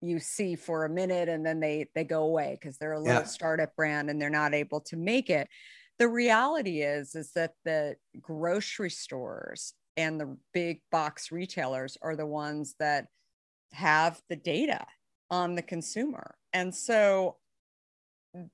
you 0.00 0.18
see 0.18 0.56
for 0.56 0.84
a 0.84 0.90
minute 0.90 1.28
and 1.28 1.44
then 1.44 1.60
they 1.60 1.88
they 1.94 2.04
go 2.04 2.22
away 2.22 2.58
because 2.60 2.78
they're 2.78 2.92
a 2.92 3.00
little 3.00 3.22
yeah. 3.22 3.26
startup 3.26 3.74
brand 3.76 4.08
and 4.08 4.20
they're 4.20 4.30
not 4.30 4.54
able 4.54 4.80
to 4.80 4.96
make 4.96 5.28
it. 5.28 5.48
The 5.98 6.08
reality 6.08 6.80
is 6.80 7.14
is 7.14 7.32
that 7.32 7.52
the 7.64 7.96
grocery 8.20 8.90
stores 8.90 9.74
and 9.98 10.18
the 10.18 10.36
big 10.54 10.80
box 10.90 11.30
retailers 11.30 11.98
are 12.00 12.16
the 12.16 12.26
ones 12.26 12.74
that 12.78 13.06
have 13.72 14.20
the 14.30 14.36
data 14.36 14.86
on 15.30 15.54
the 15.54 15.62
consumer. 15.62 16.36
And 16.52 16.74
so 16.74 17.36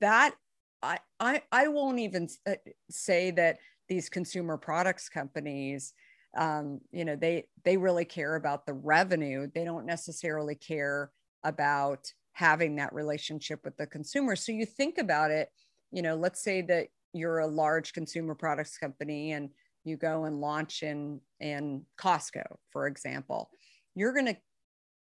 that 0.01 0.35
I, 0.83 0.99
I, 1.19 1.41
I 1.51 1.67
won't 1.69 1.99
even 1.99 2.27
uh, 2.47 2.55
say 2.89 3.31
that 3.31 3.57
these 3.87 4.09
consumer 4.09 4.57
products 4.57 5.09
companies, 5.09 5.93
um, 6.37 6.81
you 6.91 7.05
know, 7.05 7.15
they 7.15 7.47
they 7.63 7.77
really 7.77 8.05
care 8.05 8.35
about 8.35 8.65
the 8.65 8.73
revenue. 8.73 9.47
They 9.53 9.63
don't 9.63 9.85
necessarily 9.85 10.55
care 10.55 11.11
about 11.43 12.11
having 12.33 12.75
that 12.75 12.93
relationship 12.93 13.61
with 13.63 13.77
the 13.77 13.87
consumer. 13.87 14.35
So 14.35 14.51
you 14.51 14.65
think 14.65 14.97
about 14.97 15.31
it, 15.31 15.49
you 15.91 16.01
know, 16.01 16.15
let's 16.15 16.43
say 16.43 16.61
that 16.63 16.87
you're 17.13 17.39
a 17.39 17.47
large 17.47 17.93
consumer 17.93 18.35
products 18.35 18.77
company 18.77 19.33
and 19.33 19.49
you 19.83 19.97
go 19.97 20.25
and 20.25 20.41
launch 20.41 20.83
in 20.83 21.21
in 21.39 21.85
Costco, 21.99 22.43
for 22.71 22.87
example. 22.87 23.49
You're 23.95 24.13
to 24.13 24.35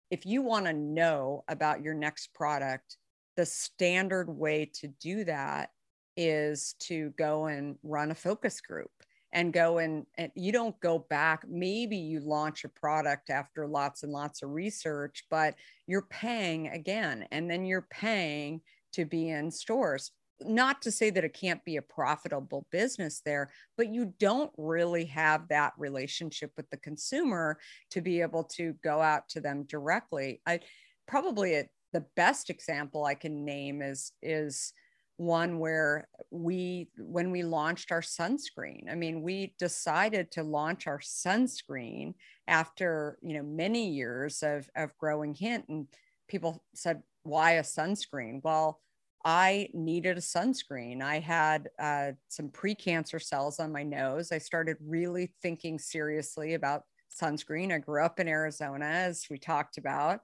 if 0.09 0.25
you 0.25 0.41
want 0.41 0.65
to 0.65 0.73
know 0.73 1.43
about 1.47 1.83
your 1.83 1.93
next 1.93 2.33
product, 2.33 2.97
the 3.39 3.45
standard 3.45 4.27
way 4.27 4.65
to 4.65 4.89
do 4.99 5.23
that 5.23 5.69
is 6.17 6.75
to 6.77 7.13
go 7.17 7.45
and 7.45 7.77
run 7.83 8.11
a 8.11 8.15
focus 8.15 8.59
group 8.59 8.91
and 9.31 9.53
go 9.53 9.77
and, 9.77 10.05
and 10.17 10.29
you 10.35 10.51
don't 10.51 10.77
go 10.81 10.99
back 11.09 11.45
maybe 11.47 11.95
you 11.95 12.19
launch 12.19 12.65
a 12.65 12.67
product 12.69 13.29
after 13.29 13.65
lots 13.65 14.03
and 14.03 14.11
lots 14.11 14.43
of 14.43 14.49
research 14.49 15.23
but 15.29 15.55
you're 15.87 16.07
paying 16.09 16.67
again 16.67 17.25
and 17.31 17.49
then 17.49 17.63
you're 17.63 17.87
paying 17.89 18.59
to 18.91 19.05
be 19.05 19.29
in 19.29 19.49
stores 19.49 20.11
not 20.41 20.81
to 20.81 20.91
say 20.91 21.09
that 21.09 21.23
it 21.23 21.33
can't 21.33 21.63
be 21.63 21.77
a 21.77 21.81
profitable 21.81 22.65
business 22.71 23.21
there, 23.25 23.51
but 23.75 23.89
you 23.89 24.13
don't 24.19 24.53
really 24.57 25.03
have 25.03 25.49
that 25.49 25.73
relationship 25.77 26.49
with 26.55 26.69
the 26.69 26.77
consumer 26.77 27.59
to 27.91 27.99
be 27.99 28.21
able 28.21 28.45
to 28.45 28.73
go 28.81 29.01
out 29.01 29.27
to 29.27 29.41
them 29.41 29.63
directly. 29.63 30.39
I 30.47 30.61
probably 31.09 31.55
a, 31.55 31.65
the 31.93 32.05
best 32.15 32.49
example 32.49 33.05
I 33.05 33.15
can 33.15 33.45
name 33.45 33.81
is 33.81 34.11
is 34.21 34.73
one 35.17 35.59
where 35.59 36.07
we 36.31 36.87
when 36.97 37.29
we 37.29 37.43
launched 37.43 37.91
our 37.91 37.99
sunscreen 37.99 38.89
i 38.89 38.95
mean 38.95 39.21
we 39.21 39.53
decided 39.59 40.31
to 40.31 40.43
launch 40.43 40.87
our 40.87 40.99
sunscreen 40.99 42.13
after 42.47 43.17
you 43.21 43.33
know 43.33 43.43
many 43.43 43.89
years 43.89 44.41
of 44.43 44.69
of 44.77 44.97
growing 44.97 45.33
hint 45.33 45.65
and 45.67 45.87
people 46.29 46.63
said 46.73 47.03
why 47.23 47.53
a 47.53 47.61
sunscreen 47.63 48.39
well 48.45 48.79
I 49.25 49.67
needed 49.73 50.17
a 50.17 50.21
sunscreen. 50.21 51.01
I 51.01 51.19
had 51.19 51.69
uh, 51.77 52.11
some 52.29 52.49
precancer 52.49 53.21
cells 53.21 53.59
on 53.59 53.71
my 53.71 53.83
nose. 53.83 54.31
I 54.31 54.37
started 54.37 54.77
really 54.81 55.33
thinking 55.41 55.77
seriously 55.77 56.53
about 56.53 56.83
sunscreen. 57.21 57.73
I 57.73 57.79
grew 57.79 58.03
up 58.03 58.19
in 58.19 58.29
Arizona, 58.29 58.85
as 58.85 59.25
we 59.29 59.37
talked 59.37 59.77
about. 59.77 60.21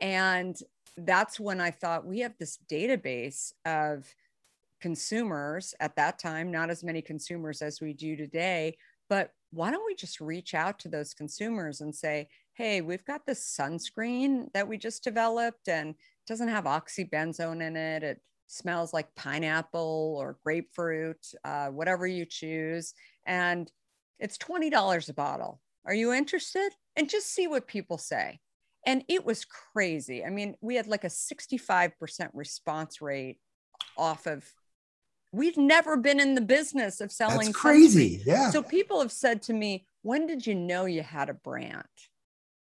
And 0.00 0.56
that's 0.96 1.40
when 1.40 1.60
I 1.60 1.70
thought 1.70 2.06
we 2.06 2.20
have 2.20 2.34
this 2.38 2.58
database 2.70 3.52
of 3.64 4.06
consumers 4.80 5.74
at 5.80 5.96
that 5.96 6.18
time, 6.18 6.50
not 6.50 6.70
as 6.70 6.84
many 6.84 7.02
consumers 7.02 7.62
as 7.62 7.80
we 7.80 7.92
do 7.92 8.16
today. 8.16 8.76
But 9.08 9.30
why 9.50 9.70
don't 9.70 9.86
we 9.86 9.94
just 9.94 10.20
reach 10.20 10.54
out 10.54 10.78
to 10.80 10.88
those 10.88 11.14
consumers 11.14 11.80
and 11.80 11.94
say, 11.94 12.28
hey, 12.54 12.80
we've 12.80 13.04
got 13.04 13.26
this 13.26 13.56
sunscreen 13.58 14.52
that 14.52 14.68
we 14.68 14.78
just 14.78 15.04
developed 15.04 15.68
and 15.68 15.94
doesn't 16.26 16.48
have 16.48 16.64
oxybenzone 16.64 17.62
in 17.62 17.76
it. 17.76 18.02
It 18.02 18.20
smells 18.46 18.92
like 18.92 19.14
pineapple 19.14 20.16
or 20.18 20.38
grapefruit, 20.44 21.26
uh, 21.44 21.68
whatever 21.68 22.06
you 22.06 22.24
choose. 22.24 22.94
And 23.26 23.70
it's 24.18 24.38
$20 24.38 25.08
a 25.08 25.14
bottle. 25.14 25.60
Are 25.84 25.94
you 25.94 26.12
interested? 26.12 26.70
And 26.96 27.10
just 27.10 27.32
see 27.32 27.46
what 27.46 27.66
people 27.66 27.98
say. 27.98 28.40
And 28.86 29.04
it 29.08 29.24
was 29.24 29.44
crazy. 29.44 30.24
I 30.24 30.30
mean, 30.30 30.56
we 30.60 30.76
had 30.76 30.86
like 30.86 31.04
a 31.04 31.08
65% 31.08 31.92
response 32.34 33.00
rate 33.00 33.38
off 33.96 34.26
of 34.26 34.44
we've 35.32 35.56
never 35.56 35.96
been 35.96 36.20
in 36.20 36.34
the 36.34 36.40
business 36.40 37.00
of 37.00 37.10
selling 37.10 37.46
That's 37.46 37.56
crazy 37.56 38.18
sunscreen. 38.18 38.26
yeah 38.26 38.50
so 38.50 38.62
people 38.62 39.00
have 39.00 39.12
said 39.12 39.42
to 39.42 39.52
me 39.52 39.86
when 40.02 40.26
did 40.26 40.46
you 40.46 40.54
know 40.54 40.84
you 40.84 41.02
had 41.02 41.28
a 41.28 41.34
brand 41.34 41.84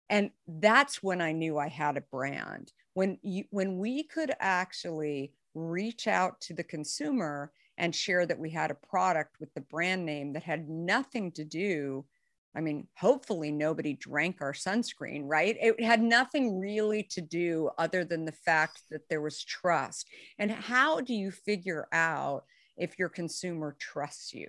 and 0.08 0.30
that's 0.46 1.02
when 1.02 1.20
i 1.20 1.32
knew 1.32 1.58
i 1.58 1.68
had 1.68 1.96
a 1.96 2.00
brand 2.00 2.72
when 2.94 3.18
you 3.22 3.44
when 3.50 3.78
we 3.78 4.04
could 4.04 4.32
actually 4.38 5.32
reach 5.54 6.06
out 6.06 6.40
to 6.42 6.54
the 6.54 6.64
consumer 6.64 7.52
and 7.76 7.94
share 7.94 8.24
that 8.24 8.38
we 8.38 8.50
had 8.50 8.70
a 8.70 8.74
product 8.88 9.36
with 9.40 9.52
the 9.54 9.60
brand 9.62 10.06
name 10.06 10.32
that 10.32 10.42
had 10.44 10.68
nothing 10.68 11.32
to 11.32 11.44
do 11.44 12.04
I 12.54 12.60
mean, 12.60 12.88
hopefully 12.96 13.52
nobody 13.52 13.94
drank 13.94 14.38
our 14.40 14.52
sunscreen, 14.52 15.22
right? 15.24 15.56
It 15.60 15.82
had 15.82 16.02
nothing 16.02 16.58
really 16.58 17.04
to 17.10 17.20
do 17.20 17.70
other 17.78 18.04
than 18.04 18.24
the 18.24 18.32
fact 18.32 18.82
that 18.90 19.08
there 19.08 19.20
was 19.20 19.44
trust. 19.44 20.08
And 20.38 20.50
how 20.50 21.00
do 21.00 21.14
you 21.14 21.30
figure 21.30 21.86
out 21.92 22.44
if 22.76 22.98
your 22.98 23.08
consumer 23.08 23.76
trusts 23.78 24.34
you? 24.34 24.48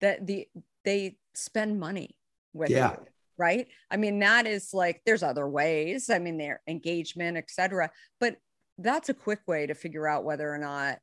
That 0.00 0.26
the 0.26 0.48
they 0.84 1.18
spend 1.34 1.78
money 1.78 2.16
with 2.52 2.70
yeah. 2.70 2.92
you, 2.92 3.06
right? 3.36 3.68
I 3.90 3.96
mean, 3.96 4.18
that 4.20 4.46
is 4.46 4.70
like 4.72 5.02
there's 5.06 5.22
other 5.22 5.48
ways. 5.48 6.10
I 6.10 6.18
mean, 6.18 6.38
their 6.38 6.60
engagement, 6.66 7.36
etc. 7.36 7.90
But 8.18 8.36
that's 8.78 9.08
a 9.08 9.14
quick 9.14 9.40
way 9.46 9.66
to 9.66 9.74
figure 9.74 10.08
out 10.08 10.24
whether 10.24 10.52
or 10.52 10.58
not 10.58 10.98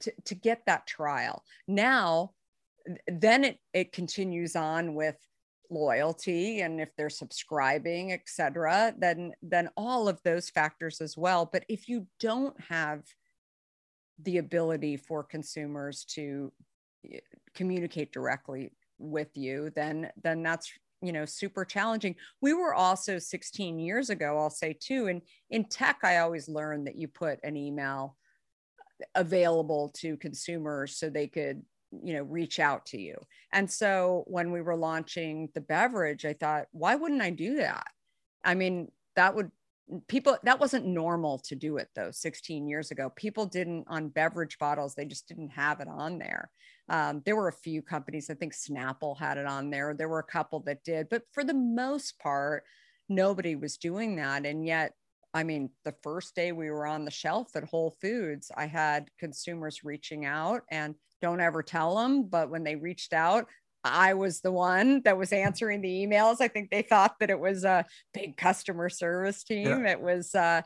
to, 0.00 0.12
to 0.26 0.34
get 0.34 0.62
that 0.66 0.86
trial. 0.86 1.42
Now, 1.66 2.32
then 3.06 3.44
it, 3.44 3.58
it 3.72 3.92
continues 3.92 4.56
on 4.56 4.94
with 4.94 5.16
loyalty 5.70 6.60
and 6.60 6.80
if 6.80 6.94
they're 6.96 7.10
subscribing 7.10 8.12
etc 8.12 8.94
then 8.98 9.32
then 9.42 9.68
all 9.76 10.08
of 10.08 10.22
those 10.22 10.48
factors 10.50 11.00
as 11.00 11.16
well. 11.16 11.48
But 11.50 11.64
if 11.68 11.88
you 11.88 12.06
don't 12.20 12.58
have 12.68 13.02
the 14.22 14.38
ability 14.38 14.96
for 14.96 15.22
consumers 15.22 16.04
to 16.04 16.52
eh, 17.12 17.20
communicate 17.54 18.12
directly 18.12 18.72
with 18.98 19.36
you 19.36 19.70
then 19.74 20.10
then 20.22 20.42
that's 20.42 20.72
you 21.02 21.12
know 21.12 21.24
super 21.24 21.64
challenging. 21.64 22.16
We 22.40 22.54
were 22.54 22.74
also 22.74 23.18
16 23.18 23.78
years 23.78 24.10
ago 24.10 24.38
i'll 24.38 24.50
say 24.50 24.76
too 24.78 25.06
and 25.06 25.22
in 25.50 25.64
tech 25.64 25.98
i 26.02 26.18
always 26.18 26.48
learned 26.48 26.86
that 26.86 26.96
you 26.96 27.08
put 27.08 27.38
an 27.42 27.56
email 27.56 28.16
available 29.14 29.90
to 29.96 30.16
consumers 30.16 30.96
so 30.96 31.08
they 31.08 31.28
could 31.28 31.62
you 31.90 32.14
know 32.14 32.22
reach 32.22 32.58
out 32.58 32.86
to 32.86 33.00
you. 33.00 33.16
And 33.52 33.70
so 33.70 34.24
when 34.26 34.52
we 34.52 34.60
were 34.60 34.76
launching 34.76 35.48
the 35.54 35.60
beverage 35.60 36.24
i 36.24 36.32
thought 36.32 36.66
why 36.72 36.94
wouldn't 36.94 37.22
i 37.22 37.30
do 37.30 37.56
that? 37.56 37.86
I 38.44 38.54
mean 38.54 38.90
that 39.16 39.34
would 39.34 39.50
people 40.06 40.36
that 40.42 40.60
wasn't 40.60 40.86
normal 40.86 41.38
to 41.38 41.54
do 41.54 41.78
it 41.78 41.88
though 41.94 42.10
16 42.10 42.68
years 42.68 42.90
ago. 42.90 43.10
People 43.16 43.46
didn't 43.46 43.86
on 43.88 44.08
beverage 44.08 44.58
bottles 44.58 44.94
they 44.94 45.06
just 45.06 45.28
didn't 45.28 45.50
have 45.50 45.80
it 45.80 45.88
on 45.88 46.18
there. 46.18 46.50
Um, 46.90 47.22
there 47.24 47.36
were 47.36 47.48
a 47.48 47.52
few 47.52 47.82
companies 47.82 48.30
i 48.30 48.34
think 48.34 48.54
snapple 48.54 49.18
had 49.18 49.38
it 49.38 49.46
on 49.46 49.70
there. 49.70 49.94
There 49.94 50.08
were 50.08 50.18
a 50.20 50.32
couple 50.32 50.60
that 50.60 50.84
did 50.84 51.08
but 51.08 51.22
for 51.32 51.44
the 51.44 51.54
most 51.54 52.18
part 52.18 52.64
nobody 53.08 53.56
was 53.56 53.78
doing 53.78 54.16
that. 54.16 54.44
And 54.44 54.64
yet 54.64 54.92
i 55.34 55.42
mean 55.42 55.70
the 55.84 55.94
first 56.02 56.34
day 56.34 56.52
we 56.52 56.70
were 56.70 56.86
on 56.86 57.04
the 57.04 57.10
shelf 57.10 57.54
at 57.54 57.64
whole 57.64 57.94
foods 58.00 58.50
i 58.56 58.66
had 58.66 59.08
consumers 59.18 59.84
reaching 59.84 60.24
out 60.24 60.62
and 60.70 60.94
don't 61.20 61.40
ever 61.40 61.62
tell 61.62 61.96
them 61.96 62.24
but 62.24 62.50
when 62.50 62.64
they 62.64 62.76
reached 62.76 63.12
out 63.12 63.46
I 63.84 64.14
was 64.14 64.40
the 64.40 64.52
one 64.52 65.02
that 65.04 65.16
was 65.16 65.32
answering 65.32 65.80
the 65.80 66.06
emails. 66.06 66.40
I 66.40 66.48
think 66.48 66.70
they 66.70 66.82
thought 66.82 67.14
that 67.20 67.30
it 67.30 67.38
was 67.38 67.64
a 67.64 67.86
big 68.12 68.36
customer 68.36 68.88
service 68.88 69.44
team. 69.44 69.84
Yeah. 69.84 69.92
It 69.92 70.00
was 70.00 70.34
uh 70.34 70.62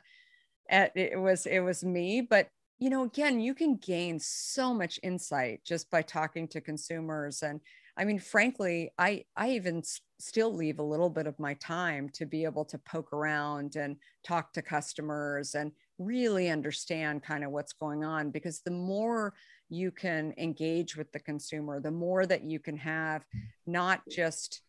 it 0.70 1.20
was 1.20 1.46
it 1.46 1.61
was 1.61 1.85
me, 1.85 2.22
but 2.22 2.48
you 2.79 2.90
know, 2.90 3.05
again, 3.05 3.40
you 3.40 3.55
can 3.55 3.77
gain 3.77 4.18
so 4.18 4.75
much 4.75 4.98
insight 5.03 5.61
just 5.64 5.88
by 5.90 6.03
talking 6.03 6.48
to 6.48 6.61
consumers 6.61 7.42
and 7.42 7.61
I 7.96 8.05
mean, 8.05 8.18
frankly, 8.18 8.90
I 8.98 9.24
I 9.37 9.50
even 9.50 9.78
s- 9.78 10.00
still 10.18 10.52
leave 10.55 10.78
a 10.78 10.83
little 10.83 11.11
bit 11.11 11.26
of 11.26 11.38
my 11.38 11.55
time 11.55 12.09
to 12.11 12.24
be 12.26 12.44
able 12.44 12.64
to 12.66 12.78
poke 12.78 13.12
around 13.12 13.76
and 13.76 13.96
talk 14.24 14.52
to 14.55 14.62
customers 14.62 15.55
and 15.55 15.72
really 15.98 16.48
understand 16.48 17.22
kind 17.22 17.44
of 17.44 17.50
what's 17.50 17.72
going 17.74 18.05
on 18.05 18.31
because 18.31 18.61
the 18.62 18.70
more 18.70 19.35
you 19.68 19.90
can 19.90 20.33
engage 20.38 20.96
with 20.96 21.12
the 21.12 21.20
consumer, 21.20 21.81
the 21.81 21.90
more 21.90 22.26
that 22.26 22.44
you 22.44 22.59
can 22.61 22.76
have 22.78 23.24
not 23.66 24.09
just 24.09 24.62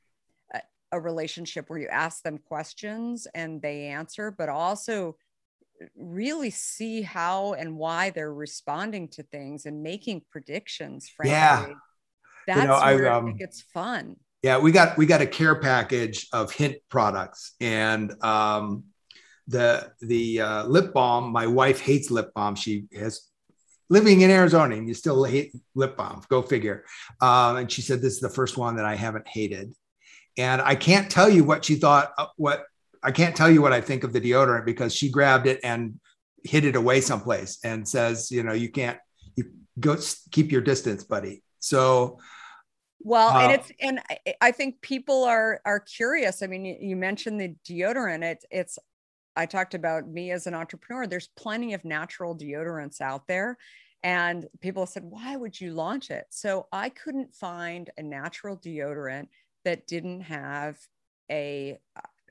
a, 0.54 0.62
a 0.94 1.00
relationship 1.02 1.70
where 1.70 1.80
you 1.80 1.88
ask 1.90 2.24
them 2.24 2.38
questions 2.38 3.28
and 3.36 3.62
they 3.62 3.88
answer, 3.88 4.32
but 4.32 4.50
also 4.50 5.18
really 5.96 6.50
see 6.50 7.02
how 7.02 7.54
and 7.54 7.78
why 7.78 8.10
they're 8.10 8.34
responding 8.34 9.08
to 9.10 9.24
things 9.24 9.66
and 9.66 9.84
making 9.84 10.24
predictions. 10.30 11.10
Frankly, 11.10 11.40
yeah. 11.52 11.93
That's 12.48 12.62
you 12.62 12.68
know, 12.68 12.80
where 12.80 13.12
I, 13.12 13.18
um, 13.18 13.28
it 13.30 13.38
gets 13.38 13.62
fun. 13.62 14.18
Yeah, 14.42 14.58
we 14.58 14.72
got 14.72 14.98
we 14.98 15.06
got 15.06 15.22
a 15.22 15.28
care 15.28 15.56
package 15.56 16.28
of 16.34 16.52
hint 16.52 16.78
products, 16.90 17.54
and 17.62 18.14
um, 18.24 18.86
the 19.48 19.92
the 20.02 20.42
uh, 20.42 20.64
lip 20.66 20.94
balm. 20.94 21.32
My 21.32 21.48
wife 21.48 21.80
hates 21.80 22.12
lip 22.12 22.32
balm. 22.34 22.56
She 22.56 22.86
has 22.96 23.30
living 23.94 24.22
in 24.22 24.32
Arizona 24.32 24.76
and 24.76 24.88
you 24.88 24.94
still 24.96 25.24
hate 25.24 25.54
lip 25.76 25.96
balm. 25.96 26.22
Go 26.28 26.42
figure. 26.42 26.84
Um, 27.22 27.58
and 27.58 27.72
she 27.72 27.82
said, 27.82 28.02
This 28.02 28.14
is 28.14 28.20
the 28.20 28.30
first 28.30 28.58
one 28.58 28.76
that 28.78 28.86
I 28.86 28.96
haven't 28.96 29.28
hated. 29.28 29.74
And 30.38 30.62
I 30.62 30.74
can't 30.74 31.12
tell 31.12 31.30
you 31.30 31.44
what 31.44 31.64
she 31.64 31.76
thought, 31.76 32.12
uh, 32.18 32.26
what 32.38 32.66
I 33.04 33.12
can't 33.12 33.36
tell 33.36 33.52
you 33.52 33.62
what 33.62 33.72
I 33.72 33.82
think 33.82 34.04
of 34.04 34.12
the 34.12 34.20
deodorant 34.20 34.66
because 34.66 34.96
she 34.96 35.10
grabbed 35.10 35.46
it 35.46 35.60
and 35.64 36.00
hid 36.44 36.66
it 36.66 36.76
away 36.76 37.02
someplace 37.02 37.60
and 37.64 37.88
says, 37.88 38.32
You 38.32 38.44
know, 38.44 38.54
you 38.54 38.70
can't, 38.70 38.98
you 39.36 39.52
go 39.80 39.96
keep 40.32 40.52
your 40.52 40.62
distance, 40.62 41.04
buddy. 41.04 41.44
So, 41.60 42.20
well, 43.04 43.30
uh, 43.30 43.42
and 43.42 43.52
it's 43.52 43.72
and 43.80 44.00
I 44.42 44.52
think 44.52 44.82
people 44.82 45.24
are 45.24 45.62
are 45.66 45.80
curious. 45.80 46.42
I 46.42 46.48
mean, 46.48 46.66
you, 46.66 46.78
you 46.80 46.96
mentioned 46.96 47.40
the 47.40 47.56
deodorant. 47.68 48.24
It's 48.24 48.46
it's 48.50 48.80
I 49.36 49.46
talked 49.46 49.74
about 49.74 50.08
me 50.08 50.32
as 50.32 50.48
an 50.48 50.54
entrepreneur. 50.54 51.08
There's 51.08 51.30
plenty 51.36 51.74
of 51.74 51.86
natural 51.86 52.38
deodorants 52.38 53.02
out 53.02 53.28
there. 53.28 53.58
And 54.04 54.46
people 54.60 54.86
said, 54.86 55.04
why 55.04 55.36
would 55.36 55.60
you 55.60 55.74
launch 55.74 56.12
it? 56.12 56.26
So 56.30 56.68
I 56.72 56.90
couldn't 56.90 57.34
find 57.34 57.90
a 57.98 58.04
natural 58.04 58.58
deodorant 58.58 59.28
that 59.64 59.88
didn't 59.88 60.22
have 60.22 60.78
a, 61.32 61.80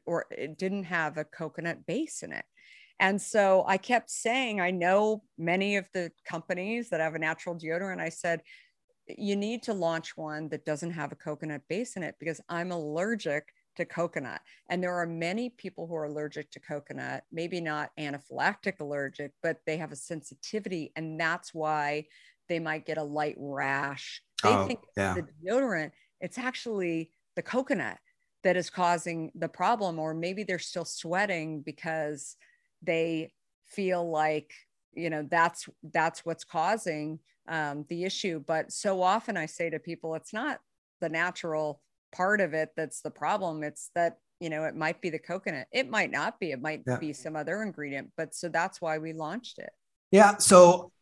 or 0.04 0.26
it 0.30 0.58
didn't 0.58 0.84
have 0.84 1.16
a 1.16 1.24
coconut 1.24 1.86
base 1.86 2.22
in 2.22 2.32
it. 2.32 2.44
And 3.00 3.20
so 3.20 3.64
I 3.66 3.78
kept 3.78 4.10
saying, 4.10 4.60
I 4.60 4.70
know 4.70 5.24
many 5.38 5.76
of 5.76 5.88
the 5.94 6.12
companies 6.24 6.90
that 6.90 7.00
have 7.00 7.14
a 7.14 7.18
natural 7.18 7.56
deodorant. 7.56 8.00
I 8.00 8.10
said, 8.10 8.42
you 9.08 9.36
need 9.36 9.62
to 9.64 9.74
launch 9.74 10.16
one 10.16 10.48
that 10.48 10.64
doesn't 10.64 10.92
have 10.92 11.12
a 11.12 11.16
coconut 11.16 11.62
base 11.68 11.96
in 11.96 12.02
it 12.02 12.16
because 12.18 12.40
I'm 12.48 12.72
allergic 12.72 13.52
to 13.76 13.84
coconut. 13.84 14.40
And 14.68 14.82
there 14.82 14.94
are 14.94 15.06
many 15.06 15.50
people 15.50 15.86
who 15.86 15.94
are 15.94 16.04
allergic 16.04 16.50
to 16.52 16.60
coconut, 16.60 17.24
maybe 17.32 17.60
not 17.60 17.90
anaphylactic 17.98 18.80
allergic, 18.80 19.32
but 19.42 19.58
they 19.66 19.76
have 19.78 19.92
a 19.92 19.96
sensitivity. 19.96 20.92
And 20.94 21.18
that's 21.18 21.54
why 21.54 22.06
they 22.48 22.58
might 22.58 22.86
get 22.86 22.98
a 22.98 23.02
light 23.02 23.36
rash. 23.38 24.22
They 24.42 24.50
oh, 24.50 24.66
think 24.66 24.80
yeah. 24.96 25.14
the 25.14 25.26
deodorant, 25.44 25.92
it's 26.20 26.38
actually 26.38 27.10
the 27.34 27.42
coconut 27.42 27.98
that 28.44 28.56
is 28.56 28.70
causing 28.70 29.30
the 29.34 29.48
problem, 29.48 29.98
or 29.98 30.14
maybe 30.14 30.42
they're 30.42 30.58
still 30.58 30.84
sweating 30.84 31.60
because 31.60 32.36
they 32.82 33.32
feel 33.66 34.10
like 34.10 34.52
you 34.94 35.10
know 35.10 35.26
that's 35.30 35.68
that's 35.92 36.24
what's 36.24 36.44
causing 36.44 37.18
um, 37.48 37.84
the 37.88 38.04
issue. 38.04 38.42
But 38.46 38.72
so 38.72 39.02
often 39.02 39.36
i 39.36 39.46
say 39.46 39.70
to 39.70 39.78
people 39.78 40.14
it's 40.14 40.32
not 40.32 40.60
the 41.00 41.08
natural 41.08 41.80
part 42.12 42.40
of 42.40 42.54
it 42.54 42.70
that's 42.76 43.00
the 43.00 43.10
problem. 43.10 43.62
It's 43.62 43.90
that 43.94 44.18
you 44.40 44.50
know 44.50 44.64
it 44.64 44.76
might 44.76 45.00
be 45.00 45.10
the 45.10 45.18
coconut. 45.18 45.66
It 45.72 45.90
might 45.90 46.10
not 46.10 46.38
be. 46.38 46.52
It 46.52 46.60
might 46.60 46.82
yeah. 46.86 46.98
be 46.98 47.12
some 47.12 47.36
other 47.36 47.62
ingredient. 47.62 48.12
But 48.16 48.34
so 48.34 48.48
that's 48.48 48.80
why 48.80 48.98
we 48.98 49.12
launched 49.12 49.58
it. 49.58 49.70
Yeah. 50.10 50.36
So 50.38 50.92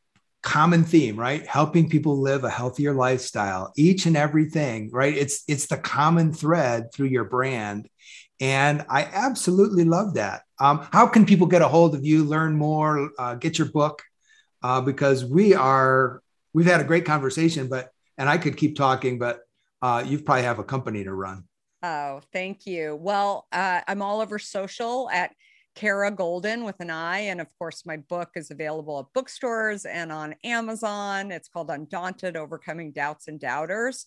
common 0.43 0.85
theme 0.85 1.17
right? 1.17 1.47
Helping 1.47 1.89
people 1.89 2.19
live 2.21 2.45
a 2.45 2.51
healthier 2.51 2.95
lifestyle. 2.95 3.73
Each 3.77 4.07
and 4.07 4.17
everything 4.17 4.91
right? 4.93 5.15
It's 5.15 5.45
it's 5.49 5.67
the 5.67 5.77
common 5.77 6.33
thread 6.33 6.93
through 6.93 7.09
your 7.09 7.25
brand. 7.25 7.89
And 8.43 8.87
i 8.89 9.03
absolutely 9.03 9.85
love 9.85 10.15
that 10.15 10.43
um, 10.61 10.87
how 10.93 11.07
can 11.07 11.27
people 11.27 11.47
get 11.47 11.63
a 11.63 11.69
hold 11.69 11.95
of 11.95 12.05
you 12.05 12.25
learn 12.25 12.57
more 12.57 13.11
uh, 13.19 13.35
get 13.35 13.59
your 13.59 13.69
book 13.69 14.03
uh, 14.63 14.81
because 14.81 15.25
we 15.25 15.55
are 15.55 16.23
we've 16.53 16.67
had 16.67 16.81
a 16.81 16.85
great 16.85 17.05
conversation 17.05 17.69
but 17.69 17.91
and 18.19 18.29
i 18.29 18.39
could 18.39 18.57
keep 18.57 18.77
talking 18.77 19.19
but 19.19 19.41
uh, 19.83 20.05
you 20.07 20.19
probably 20.19 20.45
have 20.45 20.59
a 20.59 20.65
company 20.65 21.05
to 21.05 21.13
run. 21.13 21.45
Oh, 21.83 22.21
thank 22.33 22.67
you. 22.67 22.97
Well, 22.97 23.47
uh, 23.53 23.81
I'm 23.89 24.03
all 24.03 24.21
over 24.21 24.39
social 24.39 25.09
at 25.11 25.35
Kara 25.75 26.13
Goldin 26.13 26.65
with 26.65 26.79
an 26.81 26.91
I. 26.91 27.21
And 27.21 27.41
of 27.41 27.49
course, 27.59 27.87
my 27.87 27.97
book 27.97 28.31
is 28.37 28.51
available 28.51 28.99
at 28.99 29.07
bookstores 29.15 29.87
and 29.87 30.13
on 30.13 30.35
Amazon. 30.45 31.31
It's 31.31 31.49
called 31.49 31.71
Undaunted 31.71 32.37
Overcoming 32.37 32.93
Doubts 32.93 33.29
and 33.29 33.41
Doubters. 33.41 34.05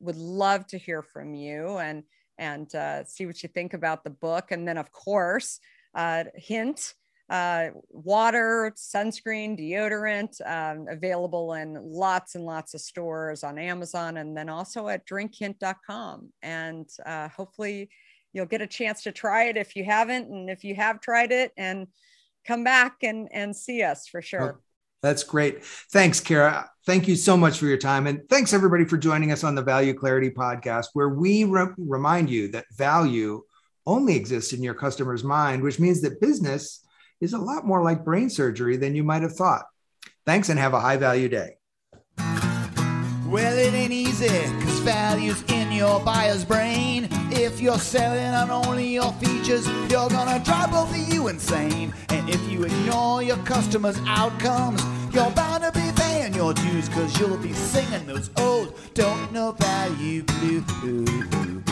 Would 0.00 0.16
love 0.16 0.66
to 0.68 0.78
hear 0.78 1.02
from 1.02 1.34
you 1.34 1.78
and 1.78 2.02
and 2.38 2.74
uh, 2.74 3.04
see 3.04 3.26
what 3.26 3.42
you 3.42 3.48
think 3.50 3.72
about 3.74 4.02
the 4.02 4.10
book. 4.10 4.50
And 4.50 4.66
then, 4.66 4.78
of 4.78 4.90
course, 4.90 5.60
uh, 5.94 6.24
hint 6.34 6.94
uh, 7.30 7.70
water, 7.88 8.72
sunscreen, 8.76 9.58
deodorant, 9.58 10.38
um, 10.46 10.86
available 10.90 11.54
in 11.54 11.78
lots 11.82 12.34
and 12.34 12.44
lots 12.44 12.74
of 12.74 12.80
stores 12.82 13.42
on 13.42 13.58
Amazon 13.58 14.18
and 14.18 14.36
then 14.36 14.50
also 14.50 14.88
at 14.88 15.06
drinkhint.com. 15.06 16.30
And 16.42 16.86
uh, 17.06 17.28
hopefully 17.28 17.88
you'll 18.34 18.44
get 18.44 18.60
a 18.60 18.66
chance 18.66 19.02
to 19.04 19.12
try 19.12 19.44
it 19.44 19.56
if 19.56 19.76
you 19.76 19.84
haven't. 19.84 20.28
And 20.28 20.50
if 20.50 20.62
you 20.62 20.74
have 20.74 21.00
tried 21.00 21.32
it, 21.32 21.52
and 21.56 21.86
come 22.46 22.64
back 22.64 22.96
and, 23.02 23.28
and 23.32 23.56
see 23.56 23.82
us 23.82 24.08
for 24.08 24.20
sure. 24.20 24.56
Oh, 24.56 24.60
that's 25.00 25.24
great. 25.24 25.64
Thanks, 25.64 26.20
Kara. 26.20 26.70
Thank 26.86 27.08
you 27.08 27.16
so 27.16 27.36
much 27.36 27.58
for 27.58 27.66
your 27.66 27.78
time. 27.78 28.06
And 28.06 28.28
thanks, 28.28 28.52
everybody, 28.52 28.84
for 28.84 28.98
joining 28.98 29.32
us 29.32 29.44
on 29.44 29.54
the 29.54 29.62
Value 29.62 29.94
Clarity 29.94 30.30
podcast, 30.30 30.86
where 30.92 31.08
we 31.08 31.44
re- 31.44 31.68
remind 31.78 32.28
you 32.28 32.48
that 32.48 32.66
value 32.72 33.42
only 33.86 34.16
exists 34.16 34.52
in 34.52 34.62
your 34.62 34.74
customer's 34.74 35.24
mind, 35.24 35.62
which 35.62 35.78
means 35.78 36.00
that 36.02 36.20
business 36.20 36.84
is 37.20 37.32
a 37.32 37.38
lot 37.38 37.66
more 37.66 37.82
like 37.82 38.04
brain 38.04 38.30
surgery 38.30 38.76
than 38.76 38.94
you 38.94 39.04
might 39.04 39.22
have 39.22 39.34
thought. 39.34 39.64
Thanks 40.26 40.48
and 40.48 40.58
have 40.58 40.74
a 40.74 40.80
high 40.80 40.96
value 40.96 41.28
day. 41.28 41.56
Well, 43.32 43.56
it 43.56 43.72
ain't 43.72 43.92
easy, 43.92 44.28
cause 44.28 44.80
value's 44.80 45.42
in 45.44 45.72
your 45.72 46.00
buyer's 46.00 46.44
brain. 46.44 47.08
If 47.30 47.62
you're 47.62 47.78
selling 47.78 48.26
on 48.26 48.50
only 48.50 48.88
your 48.88 49.10
features, 49.14 49.66
you're 49.90 50.10
gonna 50.10 50.38
drive 50.44 50.70
both 50.70 50.90
of 50.90 51.14
you 51.14 51.28
insane. 51.28 51.94
And 52.10 52.28
if 52.28 52.42
you 52.50 52.64
ignore 52.64 53.22
your 53.22 53.38
customers' 53.38 53.98
outcomes, 54.06 54.82
you're 55.14 55.30
bound 55.30 55.62
to 55.62 55.72
be 55.72 55.90
paying 55.96 56.34
your 56.34 56.52
dues, 56.52 56.90
cause 56.90 57.18
you'll 57.18 57.38
be 57.38 57.54
singing 57.54 58.06
those 58.06 58.28
old 58.36 58.74
don't 58.92 59.32
know 59.32 59.52
value 59.52 60.24
blues. 60.24 61.71